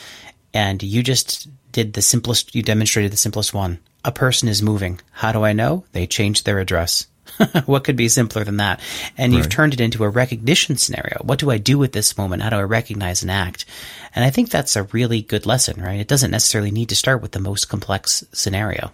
And 0.54 0.82
you 0.82 1.04
just 1.04 1.48
did 1.72 1.94
the 1.94 2.02
simplest, 2.02 2.56
you 2.56 2.64
demonstrated 2.64 3.12
the 3.12 3.18
simplest 3.18 3.54
one. 3.54 3.80
A 4.04 4.12
person 4.12 4.48
is 4.48 4.62
moving. 4.62 5.00
How 5.12 5.32
do 5.32 5.44
I 5.44 5.54
know? 5.54 5.86
They 5.92 6.08
changed 6.08 6.46
their 6.46 6.60
address. 6.60 7.08
what 7.66 7.84
could 7.84 7.96
be 7.96 8.10
simpler 8.10 8.44
than 8.44 8.58
that? 8.58 8.80
And 9.18 9.32
right. 9.32 9.38
you've 9.38 9.50
turned 9.50 9.74
it 9.74 9.82
into 9.82 10.04
a 10.04 10.10
recognition 10.10 10.78
scenario. 10.78 11.22
What 11.22 11.40
do 11.40 11.52
I 11.52 11.58
do 11.58 11.78
with 11.78 11.92
this 11.92 12.18
moment? 12.18 12.44
How 12.44 12.50
do 12.50 12.58
I 12.58 12.64
recognize 12.64 13.24
an 13.24 13.30
act? 13.30 13.66
And 14.14 14.24
I 14.24 14.30
think 14.30 14.50
that's 14.50 14.76
a 14.76 14.84
really 14.84 15.22
good 15.22 15.46
lesson, 15.46 15.82
right? 15.82 16.00
It 16.00 16.08
doesn't 16.08 16.32
necessarily 16.32 16.72
need 16.72 16.90
to 16.90 16.96
start 16.96 17.22
with 17.22 17.32
the 17.32 17.40
most 17.40 17.70
complex 17.70 18.24
scenario. 18.32 18.92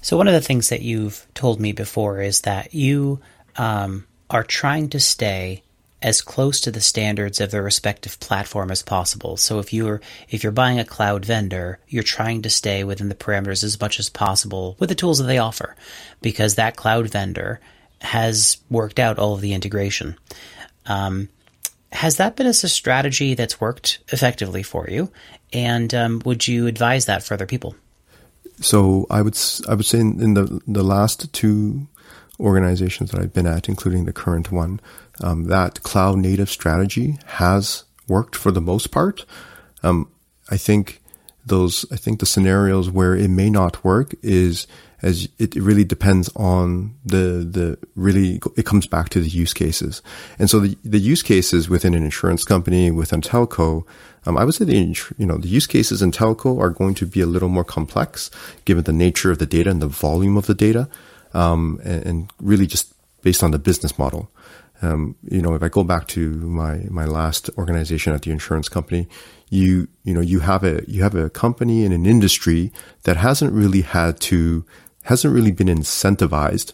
So 0.00 0.16
one 0.16 0.28
of 0.28 0.34
the 0.34 0.40
things 0.40 0.68
that 0.70 0.82
you've 0.82 1.26
told 1.34 1.60
me 1.60 1.72
before 1.72 2.20
is 2.20 2.42
that 2.42 2.74
you 2.74 3.20
um, 3.56 4.06
are 4.30 4.44
trying 4.44 4.88
to 4.90 5.00
stay 5.00 5.62
as 6.02 6.20
close 6.20 6.60
to 6.60 6.70
the 6.70 6.80
standards 6.80 7.40
of 7.40 7.50
their 7.50 7.62
respective 7.62 8.20
platform 8.20 8.70
as 8.70 8.82
possible. 8.82 9.36
So 9.36 9.58
if 9.58 9.72
you're 9.72 10.00
if 10.28 10.42
you're 10.42 10.52
buying 10.52 10.78
a 10.78 10.84
cloud 10.84 11.24
vendor, 11.24 11.78
you're 11.88 12.02
trying 12.02 12.42
to 12.42 12.50
stay 12.50 12.84
within 12.84 13.08
the 13.08 13.14
parameters 13.14 13.64
as 13.64 13.80
much 13.80 13.98
as 13.98 14.10
possible 14.10 14.76
with 14.78 14.88
the 14.88 14.94
tools 14.94 15.18
that 15.18 15.24
they 15.24 15.38
offer, 15.38 15.74
because 16.20 16.54
that 16.54 16.76
cloud 16.76 17.08
vendor 17.08 17.60
has 18.00 18.58
worked 18.68 18.98
out 18.98 19.18
all 19.18 19.34
of 19.34 19.40
the 19.40 19.54
integration. 19.54 20.16
Um, 20.84 21.28
has 21.92 22.18
that 22.18 22.36
been 22.36 22.46
a 22.46 22.52
strategy 22.52 23.34
that's 23.34 23.60
worked 23.60 24.00
effectively 24.08 24.62
for 24.62 24.86
you? 24.90 25.10
And 25.52 25.94
um, 25.94 26.20
would 26.24 26.46
you 26.46 26.66
advise 26.66 27.06
that 27.06 27.22
for 27.22 27.34
other 27.34 27.46
people? 27.46 27.74
So 28.60 29.06
I 29.10 29.22
would 29.22 29.38
I 29.68 29.74
would 29.74 29.86
say 29.86 30.00
in, 30.00 30.20
in 30.20 30.34
the 30.34 30.60
the 30.66 30.82
last 30.82 31.32
two 31.32 31.86
organizations 32.38 33.10
that 33.10 33.20
I've 33.20 33.32
been 33.32 33.46
at, 33.46 33.68
including 33.68 34.04
the 34.04 34.12
current 34.12 34.52
one, 34.52 34.80
um, 35.20 35.44
that 35.44 35.82
cloud 35.82 36.18
native 36.18 36.50
strategy 36.50 37.18
has 37.26 37.84
worked 38.08 38.36
for 38.36 38.50
the 38.50 38.60
most 38.60 38.90
part. 38.90 39.24
Um, 39.82 40.10
I 40.50 40.56
think 40.56 41.02
those, 41.44 41.84
I 41.92 41.96
think 41.96 42.20
the 42.20 42.26
scenarios 42.26 42.90
where 42.90 43.14
it 43.14 43.28
may 43.28 43.50
not 43.50 43.84
work 43.84 44.14
is 44.22 44.66
as 45.02 45.28
it 45.38 45.54
really 45.54 45.84
depends 45.84 46.30
on 46.36 46.94
the, 47.04 47.46
the 47.48 47.78
really, 47.94 48.40
it 48.56 48.64
comes 48.64 48.86
back 48.86 49.10
to 49.10 49.20
the 49.20 49.28
use 49.28 49.52
cases. 49.52 50.02
And 50.38 50.48
so 50.48 50.60
the, 50.60 50.76
the 50.84 50.98
use 50.98 51.22
cases 51.22 51.68
within 51.68 51.94
an 51.94 52.02
insurance 52.02 52.44
company, 52.44 52.90
within 52.90 53.20
telco, 53.20 53.84
um, 54.24 54.38
I 54.38 54.44
would 54.44 54.54
say 54.54 54.64
the, 54.64 54.74
you 55.18 55.26
know, 55.26 55.36
the 55.36 55.48
use 55.48 55.66
cases 55.66 56.00
in 56.00 56.12
telco 56.12 56.58
are 56.60 56.70
going 56.70 56.94
to 56.94 57.06
be 57.06 57.20
a 57.20 57.26
little 57.26 57.48
more 57.48 57.64
complex 57.64 58.30
given 58.64 58.84
the 58.84 58.92
nature 58.92 59.30
of 59.30 59.38
the 59.38 59.46
data 59.46 59.70
and 59.70 59.82
the 59.82 59.86
volume 59.86 60.36
of 60.36 60.46
the 60.46 60.54
data. 60.54 60.88
Um, 61.36 61.80
and, 61.84 62.06
and, 62.06 62.32
really 62.40 62.66
just 62.66 62.94
based 63.22 63.42
on 63.42 63.50
the 63.50 63.58
business 63.58 63.98
model. 63.98 64.30
Um, 64.82 65.16
you 65.22 65.42
know, 65.42 65.54
if 65.54 65.62
I 65.62 65.68
go 65.68 65.84
back 65.84 66.06
to 66.08 66.30
my 66.30 66.86
my 66.90 67.04
last 67.04 67.50
organization 67.56 68.12
at 68.12 68.22
the 68.22 68.30
insurance 68.30 68.68
company, 68.68 69.08
you 69.50 69.88
you 70.04 70.14
know 70.14 70.20
you 70.20 70.40
have 70.40 70.64
a 70.64 70.82
you 70.86 71.02
have 71.02 71.14
a 71.14 71.30
company 71.30 71.84
in 71.84 71.92
an 71.92 72.06
industry 72.06 72.72
that 73.04 73.16
hasn't 73.16 73.52
really 73.52 73.82
had 73.82 74.20
to 74.20 74.64
hasn't 75.02 75.34
really 75.34 75.52
been 75.52 75.68
incentivized 75.68 76.72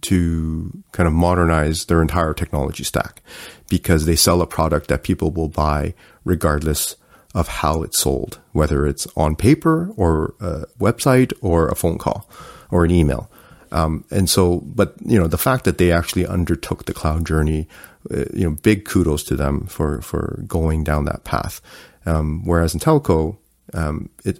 to 0.00 0.82
kind 0.92 1.06
of 1.06 1.12
modernize 1.12 1.84
their 1.84 2.02
entire 2.02 2.34
technology 2.34 2.82
stack 2.82 3.22
because 3.68 4.06
they 4.06 4.16
sell 4.16 4.42
a 4.42 4.46
product 4.46 4.88
that 4.88 5.04
people 5.04 5.30
will 5.30 5.48
buy 5.48 5.94
regardless 6.24 6.96
of 7.34 7.48
how 7.48 7.82
it's 7.82 7.98
sold, 7.98 8.40
whether 8.52 8.86
it's 8.86 9.06
on 9.16 9.36
paper 9.36 9.92
or 9.96 10.34
a 10.40 10.66
website 10.80 11.32
or 11.40 11.68
a 11.68 11.76
phone 11.76 11.98
call 11.98 12.28
or 12.70 12.84
an 12.84 12.90
email. 12.90 13.30
Um, 13.74 14.04
and 14.10 14.30
so, 14.30 14.60
but 14.60 14.94
you 15.04 15.18
know, 15.18 15.26
the 15.26 15.36
fact 15.36 15.64
that 15.64 15.78
they 15.78 15.90
actually 15.90 16.26
undertook 16.26 16.84
the 16.84 16.94
cloud 16.94 17.26
journey, 17.26 17.68
uh, 18.10 18.24
you 18.32 18.48
know, 18.48 18.56
big 18.62 18.84
kudos 18.84 19.24
to 19.24 19.36
them 19.36 19.66
for 19.66 20.00
for 20.00 20.42
going 20.46 20.84
down 20.84 21.04
that 21.06 21.24
path. 21.24 21.60
Um, 22.06 22.44
whereas 22.44 22.72
in 22.72 22.80
telco, 22.80 23.36
um, 23.72 24.10
it 24.24 24.38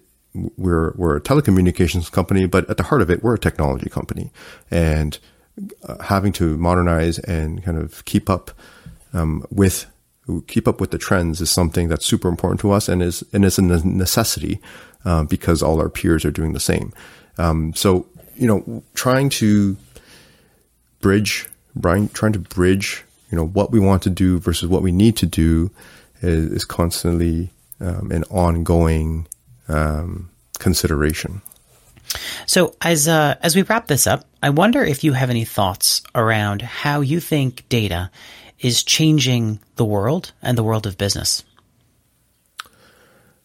we're 0.57 0.93
we're 0.97 1.17
a 1.17 1.21
telecommunications 1.21 2.11
company, 2.13 2.47
but 2.47 2.71
at 2.71 2.77
the 2.77 2.85
heart 2.85 3.03
of 3.03 3.11
it, 3.11 3.25
we're 3.25 3.35
a 3.35 3.39
technology 3.39 3.91
company, 3.91 4.31
and 4.71 5.19
uh, 5.83 6.01
having 6.03 6.33
to 6.35 6.57
modernize 6.57 7.19
and 7.19 7.63
kind 7.65 7.79
of 7.79 8.05
keep 8.05 8.31
up 8.31 8.53
um, 9.13 9.45
with 9.51 9.87
keep 10.47 10.69
up 10.69 10.81
with 10.81 10.93
the 10.93 10.99
trends 10.99 11.41
is 11.41 11.51
something 11.51 11.89
that's 11.89 12.07
super 12.07 12.29
important 12.29 12.61
to 12.61 12.71
us 12.71 12.89
and 12.89 13.03
is 13.03 13.25
and 13.33 13.45
is 13.45 13.59
a 13.59 13.63
necessity 13.63 14.61
uh, 15.05 15.25
because 15.25 15.61
all 15.61 15.81
our 15.81 15.91
peers 15.91 16.25
are 16.25 16.31
doing 16.31 16.53
the 16.53 16.61
same. 16.61 16.93
Um, 17.37 17.75
so 17.75 18.07
you 18.37 18.47
know, 18.47 18.83
trying 18.95 19.29
to 19.31 19.77
bridge, 21.01 21.47
trying 21.81 22.33
to 22.33 22.39
bridge, 22.39 23.05
you 23.31 23.37
know, 23.37 23.47
what 23.47 23.71
we 23.71 23.81
want 23.81 24.03
to 24.03 24.11
do 24.11 24.39
versus 24.39 24.69
what 24.69 24.83
we 24.83 24.93
need 24.93 25.17
to 25.19 25.27
do 25.27 25.71
is, 26.23 26.53
is 26.53 26.65
constantly 26.65 27.51
um, 27.81 28.11
an 28.11 28.25
ongoing 28.25 29.27
um, 29.69 30.31
consideration. 30.59 31.43
So 32.47 32.75
as 32.81 33.09
uh, 33.09 33.35
as 33.41 33.57
we 33.57 33.63
wrap 33.63 33.87
this 33.87 34.07
up, 34.07 34.25
I 34.43 34.51
wonder 34.51 34.85
if 34.85 35.03
you 35.05 35.15
have 35.15 35.31
any 35.31 35.45
thoughts 35.45 36.03
around 36.15 36.63
how 36.63 37.01
you 37.01 37.19
think 37.21 37.69
data 37.69 38.11
is 38.61 38.83
changing 38.83 39.59
the 39.77 39.85
world 39.85 40.33
and 40.43 40.57
the 40.57 40.63
world 40.63 40.87
of 40.87 40.97
business. 40.97 41.45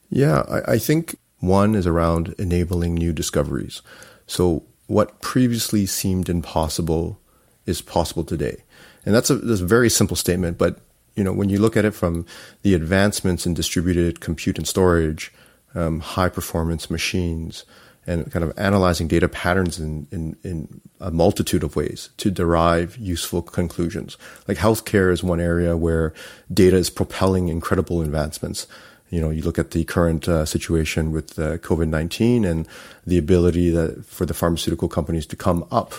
Yeah, 0.10 0.44
I, 0.50 0.74
I 0.74 0.78
think 0.78 1.18
one 1.40 1.76
is 1.76 1.88
around 1.88 2.36
enabling 2.38 2.96
new 2.96 3.14
discoveries. 3.14 3.82
So 4.28 4.64
what 4.90 5.22
previously 5.22 5.86
seemed 5.86 6.30
impossible 6.30 7.20
is 7.66 7.82
possible 7.82 8.24
today, 8.24 8.64
and 9.06 9.14
that's 9.14 9.30
a, 9.30 9.36
that's 9.36 9.62
a 9.62 9.66
very 9.66 9.90
simple 9.90 10.18
statement, 10.18 10.58
but 10.58 10.80
you 11.16 11.24
know 11.24 11.32
when 11.32 11.50
you 11.50 11.60
look 11.60 11.78
at 11.78 11.86
it 11.86 11.92
from 11.92 12.26
the 12.64 12.74
advancements 12.74 13.46
in 13.46 13.54
distributed 13.54 14.20
compute 14.20 14.58
and 14.58 14.68
storage, 14.68 15.32
um, 15.76 16.00
high 16.00 16.30
performance 16.30 16.90
machines, 16.90 17.66
and 18.08 18.32
kind 18.32 18.44
of 18.44 18.58
analyzing 18.58 19.08
data 19.08 19.30
patterns 19.30 19.80
in, 19.80 20.08
in, 20.12 20.36
in 20.44 20.82
a 21.00 21.12
multitude 21.12 21.64
of 21.64 21.76
ways 21.76 22.10
to 22.18 22.32
derive 22.32 22.98
useful 22.98 23.44
conclusions. 23.44 24.18
Like 24.48 24.58
healthcare 24.58 25.12
is 25.12 25.24
one 25.24 25.40
area 25.40 25.78
where 25.78 26.14
data 26.52 26.78
is 26.78 26.90
propelling 26.90 27.50
incredible 27.50 28.02
advancements. 28.02 28.66
You 29.10 29.22
know, 29.22 29.30
you 29.30 29.42
look 29.42 29.58
at 29.58 29.72
the 29.72 29.84
current 29.86 30.28
uh, 30.28 30.46
situation 30.46 31.12
with 31.12 31.38
uh, 31.40 31.58
COVID 31.58 31.90
19 31.90 32.46
and 32.46 32.68
the 33.06 33.18
ability 33.18 33.70
that 33.72 34.06
for 34.06 34.26
the 34.26 34.34
pharmaceutical 34.34 34.88
companies 34.88 35.26
to 35.28 35.36
come 35.36 35.66
up 35.72 35.94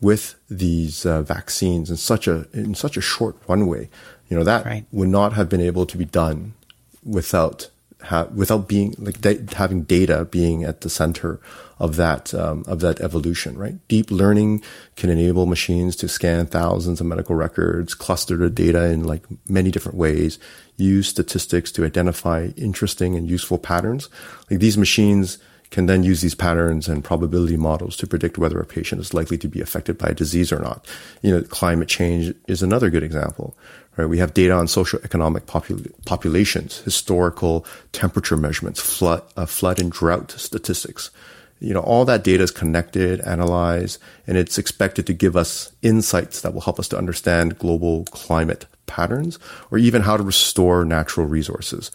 with 0.00 0.34
these 0.50 1.06
uh, 1.06 1.22
vaccines 1.22 1.90
in 1.90 1.96
such 1.96 2.28
a 2.28 2.46
in 2.52 2.74
such 2.74 2.96
a 2.96 3.00
short 3.00 3.36
runway. 3.48 3.88
You 4.28 4.36
know 4.36 4.44
that 4.44 4.64
right. 4.64 4.84
would 4.92 5.08
not 5.08 5.32
have 5.32 5.48
been 5.48 5.60
able 5.60 5.86
to 5.86 5.96
be 5.96 6.04
done 6.04 6.54
without 7.02 7.70
ha- 8.04 8.28
without 8.34 8.68
being 8.68 8.94
like 8.98 9.22
having 9.52 9.82
data 9.82 10.24
being 10.24 10.64
at 10.64 10.82
the 10.82 10.90
center 10.90 11.40
of 11.78 11.96
that 11.96 12.32
um, 12.34 12.64
of 12.66 12.80
that 12.80 13.00
evolution, 13.00 13.58
right? 13.58 13.76
Deep 13.88 14.10
learning 14.10 14.62
can 14.96 15.10
enable 15.10 15.46
machines 15.46 15.96
to 15.96 16.08
scan 16.08 16.46
thousands 16.46 17.00
of 17.00 17.06
medical 17.06 17.34
records, 17.34 17.94
cluster 17.94 18.36
the 18.36 18.50
data 18.50 18.90
in 18.90 19.04
like 19.04 19.24
many 19.48 19.70
different 19.70 19.98
ways, 19.98 20.38
use 20.76 21.08
statistics 21.08 21.72
to 21.72 21.84
identify 21.84 22.50
interesting 22.56 23.16
and 23.16 23.28
useful 23.28 23.58
patterns. 23.58 24.08
Like 24.50 24.60
these 24.60 24.78
machines 24.78 25.38
can 25.74 25.86
then 25.86 26.04
use 26.04 26.20
these 26.20 26.36
patterns 26.36 26.86
and 26.86 27.02
probability 27.02 27.56
models 27.56 27.96
to 27.96 28.06
predict 28.06 28.38
whether 28.38 28.60
a 28.60 28.64
patient 28.64 29.00
is 29.00 29.12
likely 29.12 29.36
to 29.36 29.48
be 29.48 29.60
affected 29.60 29.98
by 29.98 30.06
a 30.06 30.14
disease 30.14 30.52
or 30.52 30.60
not. 30.60 30.86
You 31.20 31.32
know, 31.32 31.42
climate 31.42 31.88
change 31.88 32.32
is 32.46 32.62
another 32.62 32.90
good 32.90 33.02
example, 33.02 33.56
right? 33.96 34.04
We 34.04 34.18
have 34.18 34.34
data 34.34 34.52
on 34.52 34.68
social 34.68 35.00
economic 35.02 35.46
popul- 35.46 35.90
populations, 36.06 36.78
historical 36.82 37.66
temperature 37.90 38.36
measurements, 38.36 38.80
flood, 38.80 39.24
uh, 39.36 39.46
flood 39.46 39.80
and 39.80 39.90
drought 39.90 40.30
statistics. 40.30 41.10
You 41.58 41.74
know, 41.74 41.80
all 41.80 42.04
that 42.04 42.22
data 42.22 42.44
is 42.44 42.52
connected, 42.52 43.20
analyzed, 43.22 43.98
and 44.28 44.38
it's 44.38 44.58
expected 44.58 45.08
to 45.08 45.12
give 45.12 45.34
us 45.34 45.72
insights 45.82 46.42
that 46.42 46.54
will 46.54 46.60
help 46.60 46.78
us 46.78 46.86
to 46.88 46.98
understand 46.98 47.58
global 47.58 48.04
climate 48.12 48.66
patterns 48.86 49.40
or 49.72 49.78
even 49.78 50.02
how 50.02 50.16
to 50.16 50.22
restore 50.22 50.84
natural 50.84 51.26
resources. 51.26 51.90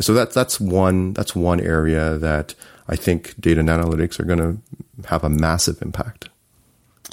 so 0.00 0.12
that, 0.12 0.34
that's 0.34 0.60
one, 0.60 1.14
that's 1.14 1.34
one 1.34 1.60
area 1.62 2.18
that 2.18 2.54
I 2.88 2.96
think 2.96 3.40
data 3.40 3.60
and 3.60 3.68
analytics 3.68 4.18
are 4.20 4.24
going 4.24 4.38
to 4.38 5.08
have 5.08 5.24
a 5.24 5.30
massive 5.30 5.80
impact. 5.82 6.28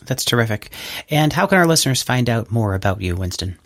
That's 0.05 0.25
terrific. 0.25 0.71
And 1.09 1.33
how 1.33 1.47
can 1.47 1.57
our 1.57 1.67
listeners 1.67 2.01
find 2.01 2.29
out 2.29 2.51
more 2.51 2.73
about 2.73 3.01
you, 3.01 3.15
Winston? 3.15 3.57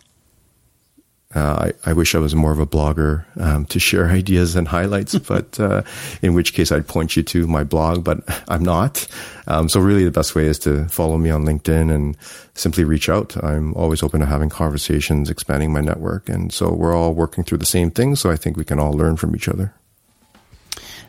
Uh, 1.34 1.72
I, 1.84 1.90
I, 1.90 1.92
wish 1.94 2.14
I 2.14 2.18
was 2.18 2.32
more 2.34 2.52
of 2.52 2.60
a 2.60 2.66
blogger 2.66 3.24
um, 3.40 3.64
to 3.66 3.80
share 3.80 4.06
ideas 4.10 4.54
and 4.54 4.68
highlights, 4.68 5.18
but 5.18 5.58
uh, 5.58 5.82
in 6.22 6.34
which 6.34 6.54
case 6.54 6.70
I'd 6.70 6.86
point 6.86 7.16
you 7.16 7.24
to 7.24 7.46
my 7.48 7.64
blog, 7.64 8.04
but 8.04 8.20
I'm 8.48 8.62
not. 8.62 9.06
Um, 9.46 9.68
so 9.68 9.80
really 9.80 10.04
the 10.04 10.12
best 10.12 10.34
way 10.34 10.46
is 10.46 10.58
to 10.60 10.86
follow 10.86 11.18
me 11.18 11.30
on 11.30 11.44
LinkedIn 11.44 11.92
and 11.92 12.16
simply 12.54 12.84
reach 12.84 13.08
out. 13.08 13.36
I'm 13.42 13.74
always 13.74 14.02
open 14.02 14.20
to 14.20 14.26
having 14.26 14.48
conversations, 14.48 15.28
expanding 15.28 15.72
my 15.72 15.80
network. 15.80 16.28
And 16.28 16.52
so 16.52 16.72
we're 16.72 16.94
all 16.96 17.14
working 17.14 17.42
through 17.42 17.58
the 17.58 17.66
same 17.66 17.90
thing. 17.90 18.14
So 18.14 18.30
I 18.30 18.36
think 18.36 18.56
we 18.56 18.64
can 18.64 18.78
all 18.78 18.92
learn 18.92 19.16
from 19.16 19.34
each 19.34 19.48
other. 19.48 19.74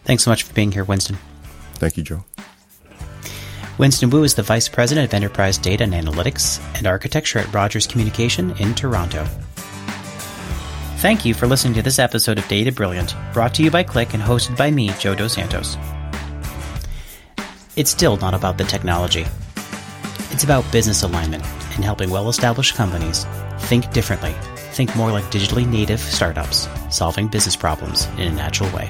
Thanks 0.06 0.24
so 0.24 0.32
much 0.32 0.44
for 0.44 0.54
being 0.54 0.72
here, 0.72 0.84
Winston. 0.84 1.18
Thank 1.74 1.98
you, 1.98 2.04
Joe. 2.04 2.24
Winston 3.78 4.10
Wu 4.10 4.24
is 4.24 4.36
the 4.36 4.44
Vice 4.44 4.70
President 4.70 5.06
of 5.06 5.14
Enterprise 5.14 5.58
Data 5.58 5.84
and 5.84 5.94
Analytics 5.94 6.62
and 6.78 6.88
Architecture 6.88 7.40
at 7.40 7.54
Rogers 7.54 7.86
Communication 7.86 8.52
in 8.58 8.74
Toronto. 8.74 9.26
Thank 11.00 11.26
you 11.26 11.34
for 11.34 11.46
listening 11.46 11.74
to 11.74 11.82
this 11.82 12.00
episode 12.00 12.38
of 12.38 12.48
Data 12.48 12.72
Brilliant, 12.72 13.16
brought 13.34 13.54
to 13.56 13.64
you 13.64 13.70
by 13.70 13.84
Qlik 13.84 14.14
and 14.14 14.24
hosted 14.24 14.56
by 14.56 14.72
me, 14.72 14.92
Joe 14.98 15.14
Dos 15.14 15.34
Santos. 15.34 15.76
It's 17.76 17.92
still 17.92 18.16
not 18.18 18.34
about 18.34 18.58
the 18.58 18.64
technology. 18.64 19.26
It's 20.32 20.46
about 20.46 20.72
business 20.72 21.04
alignment 21.04 21.44
and 21.76 21.84
helping 21.84 22.10
well 22.10 22.30
established 22.30 22.76
companies 22.76 23.26
think 23.58 23.92
differently, 23.92 24.34
think 24.72 24.96
more 24.96 25.12
like 25.12 25.26
digitally 25.26 25.68
native 25.68 26.00
startups, 26.00 26.70
solving 26.90 27.28
business 27.28 27.56
problems 27.56 28.06
in 28.18 28.22
a 28.22 28.32
natural 28.32 28.74
way. 28.74 28.90